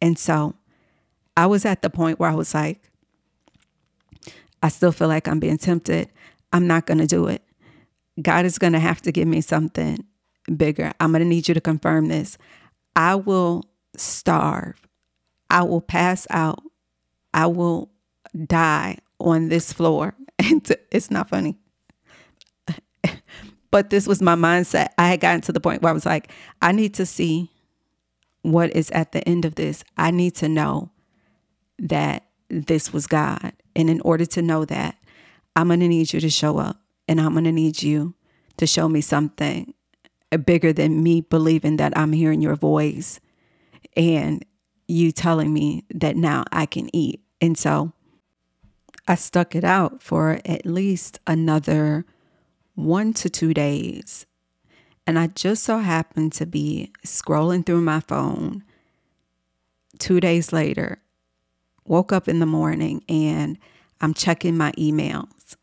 And 0.00 0.18
so 0.18 0.54
I 1.36 1.46
was 1.46 1.64
at 1.64 1.82
the 1.82 1.90
point 1.90 2.18
where 2.18 2.30
I 2.30 2.34
was 2.34 2.54
like, 2.54 2.90
I 4.62 4.68
still 4.68 4.92
feel 4.92 5.08
like 5.08 5.26
I'm 5.26 5.40
being 5.40 5.58
tempted. 5.58 6.10
I'm 6.52 6.66
not 6.66 6.86
going 6.86 6.98
to 6.98 7.06
do 7.06 7.26
it. 7.26 7.42
God 8.20 8.44
is 8.44 8.58
going 8.58 8.74
to 8.74 8.78
have 8.78 9.00
to 9.02 9.12
give 9.12 9.26
me 9.26 9.40
something 9.40 10.04
bigger. 10.54 10.92
I'm 11.00 11.12
going 11.12 11.22
to 11.22 11.28
need 11.28 11.48
you 11.48 11.54
to 11.54 11.60
confirm 11.60 12.06
this. 12.06 12.36
I 12.96 13.14
will 13.14 13.64
starve. 13.96 14.80
I 15.48 15.62
will 15.62 15.80
pass 15.80 16.26
out. 16.30 16.62
I 17.34 17.46
will 17.46 17.90
die 18.46 18.98
on 19.18 19.48
this 19.48 19.72
floor. 19.72 20.14
And 20.42 20.66
it's 20.90 21.10
not 21.10 21.28
funny. 21.28 21.58
but 23.70 23.90
this 23.90 24.06
was 24.06 24.22
my 24.22 24.34
mindset. 24.34 24.88
I 24.96 25.08
had 25.08 25.20
gotten 25.20 25.42
to 25.42 25.52
the 25.52 25.60
point 25.60 25.82
where 25.82 25.90
I 25.90 25.92
was 25.92 26.06
like, 26.06 26.32
I 26.62 26.72
need 26.72 26.94
to 26.94 27.04
see 27.04 27.50
what 28.40 28.74
is 28.74 28.90
at 28.92 29.12
the 29.12 29.26
end 29.28 29.44
of 29.44 29.56
this. 29.56 29.84
I 29.98 30.12
need 30.12 30.34
to 30.36 30.48
know 30.48 30.92
that 31.78 32.24
this 32.48 32.90
was 32.90 33.06
God. 33.06 33.52
And 33.76 33.90
in 33.90 34.00
order 34.00 34.24
to 34.24 34.40
know 34.40 34.64
that, 34.64 34.96
I'm 35.54 35.68
going 35.68 35.80
to 35.80 35.88
need 35.88 36.12
you 36.12 36.20
to 36.20 36.30
show 36.30 36.56
up 36.56 36.80
and 37.06 37.20
I'm 37.20 37.32
going 37.32 37.44
to 37.44 37.52
need 37.52 37.82
you 37.82 38.14
to 38.56 38.66
show 38.66 38.88
me 38.88 39.00
something 39.00 39.74
bigger 40.38 40.72
than 40.72 41.02
me 41.02 41.20
believing 41.20 41.76
that 41.76 41.96
I'm 41.96 42.12
hearing 42.12 42.40
your 42.40 42.56
voice 42.56 43.20
and 43.96 44.44
you 44.86 45.12
telling 45.12 45.52
me 45.52 45.84
that 45.94 46.16
now 46.16 46.44
I 46.52 46.66
can 46.66 46.94
eat. 46.94 47.20
And 47.40 47.56
so 47.56 47.92
I 49.08 49.14
stuck 49.14 49.54
it 49.54 49.64
out 49.64 50.02
for 50.02 50.40
at 50.44 50.66
least 50.66 51.18
another 51.26 52.04
one 52.74 53.12
to 53.14 53.28
two 53.28 53.54
days. 53.54 54.26
And 55.06 55.18
I 55.18 55.28
just 55.28 55.64
so 55.64 55.78
happened 55.78 56.32
to 56.34 56.46
be 56.46 56.92
scrolling 57.04 57.64
through 57.66 57.80
my 57.80 58.00
phone 58.00 58.62
two 59.98 60.20
days 60.20 60.52
later 60.52 61.00
woke 61.84 62.12
up 62.12 62.28
in 62.28 62.38
the 62.38 62.46
morning 62.46 63.02
and 63.08 63.58
I'm 64.00 64.14
checking 64.14 64.56
my 64.56 64.72
emails 64.72 65.56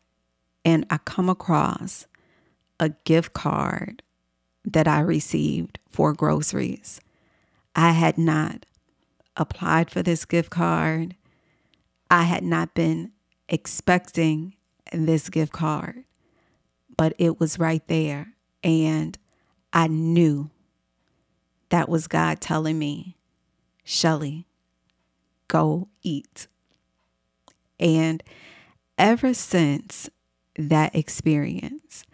and 0.64 0.84
I 0.90 0.98
come 0.98 1.28
across 1.28 2.06
a 2.78 2.90
gift 3.04 3.32
card 3.32 4.02
that 4.72 4.88
I 4.88 5.00
received 5.00 5.78
for 5.90 6.12
groceries. 6.12 7.00
I 7.74 7.92
had 7.92 8.18
not 8.18 8.66
applied 9.36 9.90
for 9.90 10.02
this 10.02 10.24
gift 10.24 10.50
card. 10.50 11.14
I 12.10 12.24
had 12.24 12.42
not 12.42 12.74
been 12.74 13.12
expecting 13.48 14.54
this 14.92 15.28
gift 15.28 15.52
card, 15.52 16.04
but 16.96 17.14
it 17.18 17.38
was 17.40 17.58
right 17.58 17.86
there. 17.86 18.34
And 18.62 19.16
I 19.72 19.86
knew 19.86 20.50
that 21.68 21.88
was 21.88 22.06
God 22.06 22.40
telling 22.40 22.78
me, 22.78 23.16
Shelley, 23.84 24.46
go 25.46 25.88
eat. 26.02 26.46
And 27.78 28.22
ever 28.96 29.34
since 29.34 30.10
that 30.56 30.94
experience, 30.94 32.04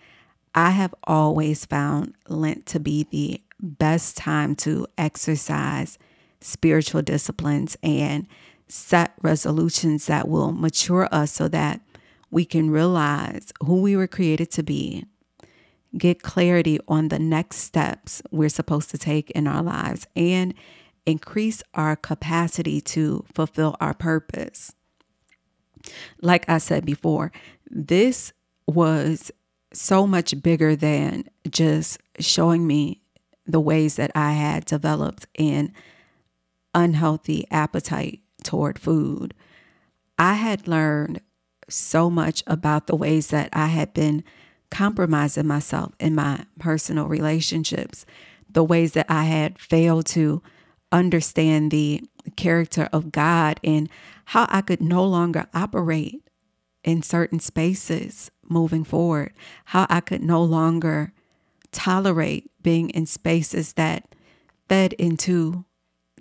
I 0.54 0.70
have 0.70 0.94
always 1.04 1.64
found 1.64 2.14
Lent 2.28 2.66
to 2.66 2.80
be 2.80 3.04
the 3.10 3.42
best 3.60 4.16
time 4.16 4.54
to 4.56 4.86
exercise 4.96 5.98
spiritual 6.40 7.02
disciplines 7.02 7.76
and 7.82 8.26
set 8.68 9.12
resolutions 9.22 10.06
that 10.06 10.28
will 10.28 10.52
mature 10.52 11.08
us 11.10 11.32
so 11.32 11.48
that 11.48 11.80
we 12.30 12.44
can 12.44 12.70
realize 12.70 13.52
who 13.64 13.80
we 13.80 13.96
were 13.96 14.06
created 14.06 14.50
to 14.52 14.62
be, 14.62 15.06
get 15.96 16.22
clarity 16.22 16.78
on 16.88 17.08
the 17.08 17.18
next 17.18 17.58
steps 17.58 18.22
we're 18.30 18.48
supposed 18.48 18.90
to 18.90 18.98
take 18.98 19.30
in 19.30 19.46
our 19.46 19.62
lives, 19.62 20.06
and 20.16 20.54
increase 21.06 21.62
our 21.74 21.96
capacity 21.96 22.80
to 22.80 23.24
fulfill 23.32 23.76
our 23.80 23.94
purpose. 23.94 24.72
Like 26.22 26.48
I 26.48 26.58
said 26.58 26.84
before, 26.84 27.30
this 27.70 28.32
was 28.66 29.30
so 29.74 30.06
much 30.06 30.42
bigger 30.42 30.76
than 30.76 31.24
just 31.50 31.98
showing 32.18 32.66
me 32.66 33.02
the 33.46 33.60
ways 33.60 33.96
that 33.96 34.10
I 34.14 34.32
had 34.32 34.64
developed 34.64 35.26
an 35.38 35.72
unhealthy 36.74 37.46
appetite 37.50 38.20
toward 38.42 38.78
food. 38.78 39.34
I 40.18 40.34
had 40.34 40.68
learned 40.68 41.20
so 41.68 42.10
much 42.10 42.42
about 42.46 42.86
the 42.86 42.96
ways 42.96 43.28
that 43.28 43.48
I 43.52 43.66
had 43.66 43.92
been 43.94 44.24
compromising 44.70 45.46
myself 45.46 45.92
in 46.00 46.14
my 46.14 46.44
personal 46.58 47.06
relationships, 47.06 48.06
the 48.50 48.64
ways 48.64 48.92
that 48.92 49.06
I 49.08 49.24
had 49.24 49.58
failed 49.58 50.06
to 50.06 50.42
understand 50.92 51.70
the 51.70 52.02
character 52.36 52.88
of 52.92 53.12
God 53.12 53.60
and 53.64 53.88
how 54.26 54.46
I 54.48 54.62
could 54.62 54.80
no 54.80 55.04
longer 55.04 55.46
operate 55.54 56.23
in 56.84 57.02
certain 57.02 57.40
spaces 57.40 58.30
moving 58.48 58.84
forward, 58.84 59.32
how 59.66 59.86
I 59.88 60.00
could 60.00 60.22
no 60.22 60.42
longer 60.42 61.12
tolerate 61.72 62.50
being 62.62 62.90
in 62.90 63.06
spaces 63.06 63.72
that 63.72 64.14
fed 64.68 64.92
into 64.94 65.64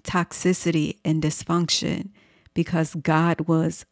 toxicity 0.01 0.97
and 1.05 1.21
dysfunction 1.21 2.09
because 2.53 2.95
God 2.95 3.41
was 3.41 3.85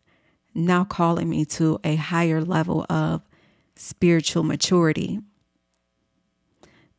now 0.53 0.83
calling 0.83 1.29
me 1.29 1.45
to 1.45 1.79
a 1.83 1.95
higher 1.95 2.41
level 2.41 2.85
of 2.89 3.21
spiritual 3.75 4.43
maturity. 4.43 5.19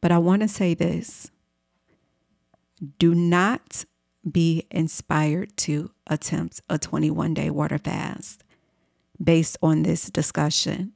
But 0.00 0.12
I 0.12 0.18
want 0.18 0.42
to 0.42 0.48
say 0.48 0.74
this 0.74 1.30
do 2.98 3.14
not 3.14 3.84
be 4.30 4.66
inspired 4.70 5.56
to 5.56 5.90
attempt 6.06 6.60
a 6.68 6.78
21 6.78 7.34
day 7.34 7.50
water 7.50 7.78
fast 7.78 8.44
based 9.22 9.56
on 9.62 9.82
this 9.82 10.10
discussion. 10.10 10.92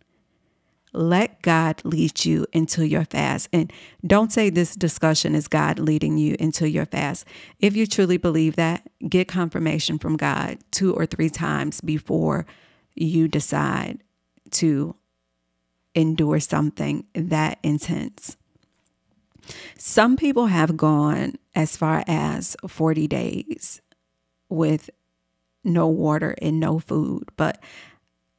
Let 0.93 1.43
God 1.43 1.83
lead 1.85 2.25
you 2.25 2.47
into 2.53 2.87
your 2.87 3.05
fast. 3.05 3.49
And 3.53 3.71
don't 4.07 4.33
say 4.33 4.49
this 4.49 4.75
discussion 4.75 5.35
is 5.35 5.47
God 5.47 5.79
leading 5.79 6.17
you 6.17 6.37
into 6.39 6.69
your 6.71 6.87
fast. 6.87 7.27
If 7.59 7.77
you 7.77 7.87
truly 7.87 8.17
believe 8.17 8.57
that, 8.57 8.89
get 9.07 9.29
confirmation 9.29 9.99
from 9.99 10.17
God 10.17 10.59
two 10.71 10.95
or 10.95 11.05
three 11.05 11.29
times 11.29 11.81
before 11.83 12.47
you 12.95 13.29
decide 13.29 14.03
to 14.53 14.97
endure 15.95 16.41
something 16.41 17.05
that 17.15 17.59
intense. 17.63 18.37
Some 19.79 20.17
people 20.17 20.47
have 20.47 20.77
gone 20.77 21.35
as 21.55 21.77
far 21.77 22.05
as 22.07 22.57
40 22.67 23.07
days 23.07 23.81
with 24.49 24.91
no 25.65 25.89
water 25.89 26.35
and 26.41 26.61
no 26.61 26.79
food, 26.79 27.29
but 27.37 27.63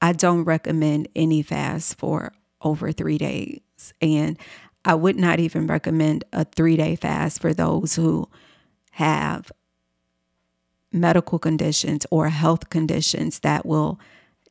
I 0.01 0.13
don't 0.13 0.43
recommend 0.43 1.07
any 1.15 1.41
fast 1.41 1.97
for 1.97 2.33
over 2.61 2.91
three 2.91 3.17
days. 3.17 3.61
And 4.01 4.37
I 4.85 4.95
would 4.95 5.17
not 5.17 5.39
even 5.39 5.67
recommend 5.67 6.23
a 6.31 6.45
three 6.45 6.77
day 6.77 6.95
fast 6.95 7.41
for 7.41 7.53
those 7.53 7.95
who 7.95 8.29
have 8.91 9.51
medical 10.91 11.39
conditions 11.39 12.05
or 12.09 12.29
health 12.29 12.69
conditions 12.69 13.39
that 13.39 13.65
will 13.65 13.99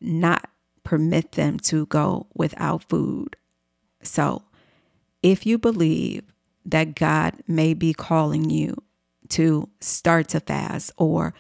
not 0.01 0.51
permit 0.85 1.33
them 1.33 1.59
to 1.59 1.87
go 1.87 2.27
without 2.35 2.89
food. 2.89 3.37
So, 4.03 4.43
if 5.23 5.47
you 5.47 5.59
believe 5.59 6.23
that 6.65 6.95
God 6.95 7.43
may 7.49 7.75
be 7.75 7.93
calling 7.93 8.51
you 8.51 8.77
to 9.31 9.69
start 9.81 10.29
to 10.29 10.41
fast 10.41 10.93
or 10.97 11.35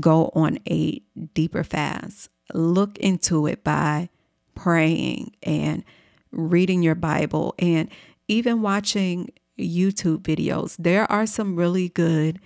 go 0.00 0.32
on 0.34 0.58
a 0.68 1.00
deeper 1.34 1.62
fast, 1.62 2.30
look 2.54 2.98
into 2.98 3.46
it 3.46 3.64
by 3.64 4.08
praying 4.54 5.34
and 5.42 5.84
reading 6.30 6.82
your 6.82 6.94
Bible 6.94 7.54
and 7.58 7.88
even 8.28 8.62
watching 8.62 9.30
YouTube 9.58 10.22
videos. 10.22 10.76
There 10.78 11.10
are 11.10 11.26
some 11.26 11.56
really 11.56 11.88
good 11.90 12.40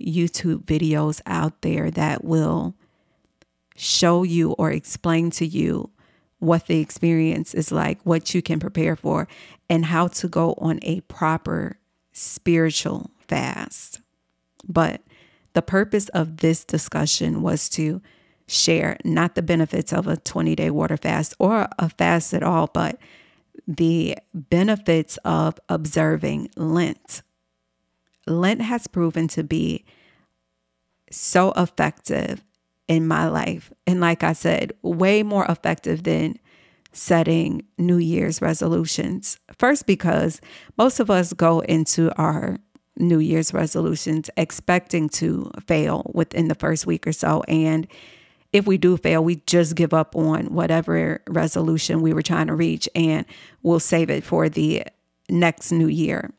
YouTube 0.00 0.64
videos 0.64 1.20
out 1.26 1.62
there 1.62 1.90
that 1.90 2.24
will 2.24 2.74
show 3.76 4.22
you 4.22 4.52
or 4.52 4.70
explain 4.70 5.30
to 5.30 5.46
you 5.46 5.90
what 6.38 6.66
the 6.66 6.80
experience 6.80 7.54
is 7.54 7.70
like, 7.70 8.00
what 8.04 8.34
you 8.34 8.42
can 8.42 8.58
prepare 8.58 8.96
for, 8.96 9.28
and 9.68 9.86
how 9.86 10.08
to 10.08 10.28
go 10.28 10.54
on 10.58 10.78
a 10.82 11.00
proper 11.02 11.78
spiritual 12.12 13.10
fast. 13.28 14.00
But 14.66 15.02
the 15.52 15.62
purpose 15.62 16.08
of 16.10 16.38
this 16.38 16.64
discussion 16.64 17.42
was 17.42 17.68
to 17.70 18.00
share 18.50 18.96
not 19.04 19.36
the 19.36 19.42
benefits 19.42 19.92
of 19.92 20.06
a 20.06 20.16
20 20.16 20.56
day 20.56 20.70
water 20.70 20.96
fast 20.96 21.34
or 21.38 21.68
a 21.78 21.88
fast 21.88 22.34
at 22.34 22.42
all, 22.42 22.66
but 22.66 22.98
the 23.66 24.16
benefits 24.34 25.18
of 25.24 25.58
observing 25.68 26.50
Lent. 26.56 27.22
Lent 28.26 28.62
has 28.62 28.86
proven 28.86 29.28
to 29.28 29.44
be 29.44 29.84
so 31.10 31.52
effective 31.56 32.42
in 32.88 33.06
my 33.06 33.28
life. 33.28 33.72
And 33.86 34.00
like 34.00 34.24
I 34.24 34.32
said, 34.32 34.72
way 34.82 35.22
more 35.22 35.46
effective 35.46 36.02
than 36.02 36.36
setting 36.92 37.62
New 37.78 37.98
Year's 37.98 38.42
resolutions. 38.42 39.38
First, 39.58 39.86
because 39.86 40.40
most 40.76 40.98
of 40.98 41.08
us 41.08 41.32
go 41.32 41.60
into 41.60 42.12
our 42.20 42.58
New 42.96 43.20
Year's 43.20 43.54
resolutions 43.54 44.28
expecting 44.36 45.08
to 45.08 45.50
fail 45.66 46.10
within 46.12 46.48
the 46.48 46.54
first 46.56 46.86
week 46.86 47.06
or 47.06 47.12
so. 47.12 47.42
And 47.46 47.86
if 48.52 48.66
we 48.66 48.78
do 48.78 48.96
fail, 48.96 49.22
we 49.22 49.36
just 49.46 49.76
give 49.76 49.94
up 49.94 50.16
on 50.16 50.52
whatever 50.52 51.22
resolution 51.28 52.02
we 52.02 52.12
were 52.12 52.22
trying 52.22 52.48
to 52.48 52.54
reach 52.54 52.88
and 52.94 53.24
we'll 53.62 53.80
save 53.80 54.10
it 54.10 54.24
for 54.24 54.48
the 54.48 54.84
next 55.28 55.70
new 55.70 55.86
year. 55.86 56.32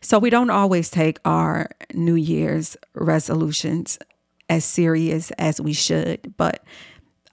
So 0.00 0.18
we 0.18 0.30
don't 0.30 0.50
always 0.50 0.90
take 0.90 1.18
our 1.24 1.70
New 1.94 2.16
Year's 2.16 2.76
resolutions 2.94 3.98
as 4.48 4.64
serious 4.64 5.30
as 5.32 5.60
we 5.60 5.72
should, 5.72 6.34
but 6.36 6.64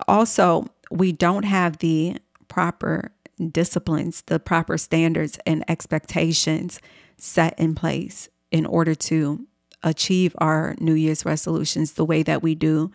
also 0.07 0.67
we 0.89 1.11
don't 1.11 1.43
have 1.43 1.77
the 1.79 2.17
proper 2.47 3.11
disciplines, 3.51 4.21
the 4.27 4.39
proper 4.39 4.77
standards 4.77 5.37
and 5.45 5.63
expectations 5.67 6.79
set 7.17 7.57
in 7.59 7.75
place 7.75 8.29
in 8.51 8.65
order 8.65 8.95
to 8.95 9.45
achieve 9.83 10.35
our 10.37 10.75
New 10.79 10.93
Year's 10.93 11.25
resolutions 11.25 11.93
the 11.93 12.05
way 12.05 12.23
that 12.23 12.41
we 12.41 12.55
do 12.55 12.91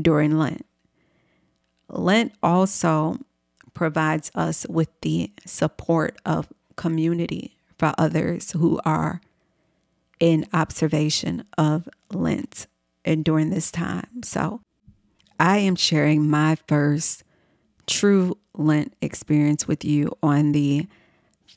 during 0.00 0.38
Lent. 0.38 0.66
Lent 1.88 2.32
also 2.42 3.18
provides 3.74 4.30
us 4.34 4.66
with 4.68 4.88
the 5.02 5.30
support 5.46 6.16
of 6.24 6.48
community 6.76 7.56
for 7.78 7.92
others 7.98 8.52
who 8.52 8.80
are 8.84 9.20
in 10.20 10.46
observation 10.52 11.44
of 11.58 11.88
Lent 12.12 12.66
and 13.04 13.24
during 13.24 13.50
this 13.50 13.70
time. 13.70 14.22
So 14.22 14.60
I 15.38 15.58
am 15.58 15.76
sharing 15.76 16.28
my 16.28 16.56
first 16.68 17.24
true 17.86 18.38
Lent 18.54 18.94
experience 19.02 19.66
with 19.66 19.84
you 19.84 20.16
on 20.22 20.52
the 20.52 20.86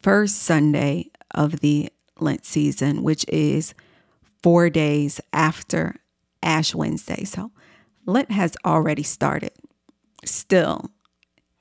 first 0.01 0.37
Sunday 0.37 1.11
of 1.31 1.59
the 1.59 1.89
Lent 2.19 2.45
season, 2.45 3.03
which 3.03 3.25
is 3.27 3.73
four 4.41 4.69
days 4.69 5.19
after 5.33 5.97
Ash 6.41 6.73
Wednesday. 6.73 7.23
So 7.25 7.51
Lent 8.05 8.31
has 8.31 8.55
already 8.65 9.03
started. 9.03 9.51
Still, 10.23 10.91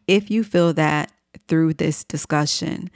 if 0.07 0.30
you 0.30 0.44
feel 0.44 0.72
that 0.74 1.12
through 1.48 1.74
this 1.74 2.04
discussion, 2.04 2.90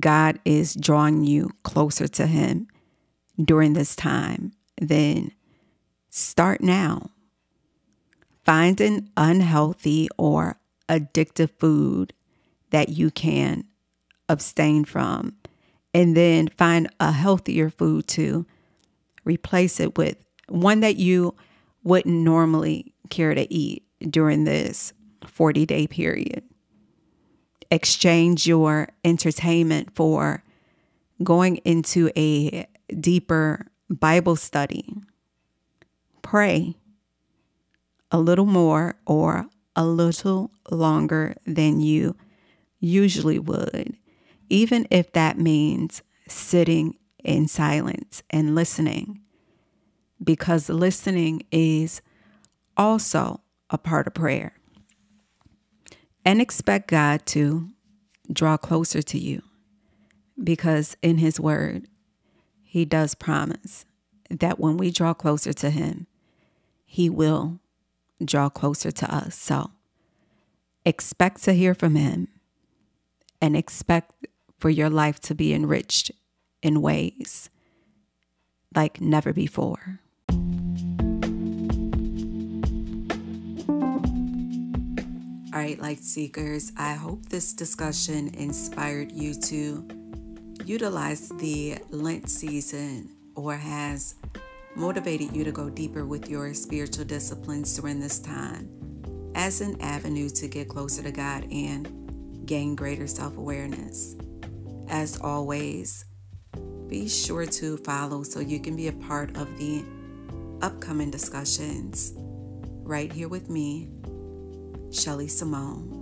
God 0.00 0.40
is 0.44 0.74
drawing 0.74 1.24
you 1.24 1.50
closer 1.62 2.08
to 2.08 2.26
Him 2.26 2.68
during 3.42 3.74
this 3.74 3.94
time, 3.94 4.52
then 4.80 5.32
start 6.10 6.60
now. 6.60 7.10
Find 8.44 8.80
an 8.80 9.10
unhealthy 9.16 10.08
or 10.16 10.58
addictive 10.88 11.50
food 11.58 12.12
that 12.70 12.90
you 12.90 13.10
can 13.10 13.64
abstain 14.28 14.84
from, 14.84 15.36
and 15.92 16.16
then 16.16 16.48
find 16.48 16.88
a 17.00 17.12
healthier 17.12 17.70
food 17.70 18.06
to 18.08 18.46
replace 19.24 19.80
it 19.80 19.98
with 19.98 20.16
one 20.48 20.80
that 20.80 20.96
you 20.96 21.34
wouldn't 21.86 22.16
normally 22.16 22.92
care 23.10 23.32
to 23.32 23.52
eat 23.52 23.84
during 24.10 24.42
this 24.42 24.92
40 25.24 25.64
day 25.66 25.86
period. 25.86 26.42
Exchange 27.70 28.46
your 28.46 28.88
entertainment 29.04 29.94
for 29.94 30.42
going 31.22 31.56
into 31.58 32.10
a 32.16 32.66
deeper 32.98 33.66
Bible 33.88 34.34
study. 34.34 34.94
Pray 36.22 36.74
a 38.10 38.18
little 38.18 38.46
more 38.46 38.96
or 39.06 39.46
a 39.76 39.86
little 39.86 40.50
longer 40.70 41.36
than 41.46 41.80
you 41.80 42.16
usually 42.80 43.38
would, 43.38 43.96
even 44.48 44.88
if 44.90 45.12
that 45.12 45.38
means 45.38 46.02
sitting 46.26 46.96
in 47.22 47.46
silence 47.46 48.24
and 48.30 48.56
listening 48.56 49.20
because 50.22 50.68
listening 50.68 51.42
is 51.50 52.00
also 52.76 53.40
a 53.70 53.78
part 53.78 54.06
of 54.06 54.14
prayer. 54.14 54.52
And 56.24 56.40
expect 56.40 56.88
God 56.88 57.24
to 57.26 57.68
draw 58.32 58.56
closer 58.56 59.02
to 59.02 59.18
you 59.18 59.42
because 60.42 60.96
in 61.02 61.18
His 61.18 61.38
Word, 61.38 61.86
He 62.62 62.84
does 62.84 63.14
promise 63.14 63.84
that 64.28 64.58
when 64.58 64.76
we 64.76 64.90
draw 64.90 65.14
closer 65.14 65.52
to 65.52 65.70
Him, 65.70 66.06
He 66.84 67.08
will 67.08 67.60
draw 68.24 68.48
closer 68.48 68.90
to 68.90 69.14
us. 69.14 69.36
So 69.36 69.70
expect 70.84 71.42
to 71.44 71.52
hear 71.52 71.74
from 71.74 71.94
Him 71.94 72.28
and 73.40 73.56
expect 73.56 74.26
for 74.58 74.70
your 74.70 74.90
life 74.90 75.20
to 75.20 75.34
be 75.34 75.52
enriched 75.52 76.10
in 76.62 76.82
ways 76.82 77.50
like 78.74 79.00
never 79.00 79.32
before. 79.32 80.00
All 85.56 85.62
right, 85.62 85.80
light 85.80 86.00
seekers, 86.00 86.70
I 86.76 86.92
hope 86.92 87.30
this 87.30 87.54
discussion 87.54 88.28
inspired 88.34 89.10
you 89.10 89.32
to 89.44 89.88
utilize 90.66 91.30
the 91.30 91.78
Lent 91.88 92.28
season 92.28 93.16
or 93.34 93.56
has 93.56 94.16
motivated 94.74 95.34
you 95.34 95.44
to 95.44 95.52
go 95.52 95.70
deeper 95.70 96.04
with 96.04 96.28
your 96.28 96.52
spiritual 96.52 97.06
disciplines 97.06 97.74
during 97.74 98.00
this 98.00 98.18
time 98.18 98.68
as 99.34 99.62
an 99.62 99.80
avenue 99.80 100.28
to 100.28 100.46
get 100.46 100.68
closer 100.68 101.02
to 101.02 101.10
God 101.10 101.50
and 101.50 102.44
gain 102.44 102.74
greater 102.76 103.06
self 103.06 103.38
awareness. 103.38 104.14
As 104.90 105.18
always, 105.22 106.04
be 106.86 107.08
sure 107.08 107.46
to 107.46 107.78
follow 107.78 108.24
so 108.24 108.40
you 108.40 108.60
can 108.60 108.76
be 108.76 108.88
a 108.88 108.92
part 108.92 109.34
of 109.38 109.56
the 109.56 109.82
upcoming 110.60 111.10
discussions 111.10 112.12
right 112.84 113.10
here 113.10 113.28
with 113.28 113.48
me 113.48 113.88
Shelley 114.90 115.26
Samone 115.26 115.92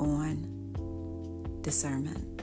on 0.00 1.60
discernment. 1.62 2.42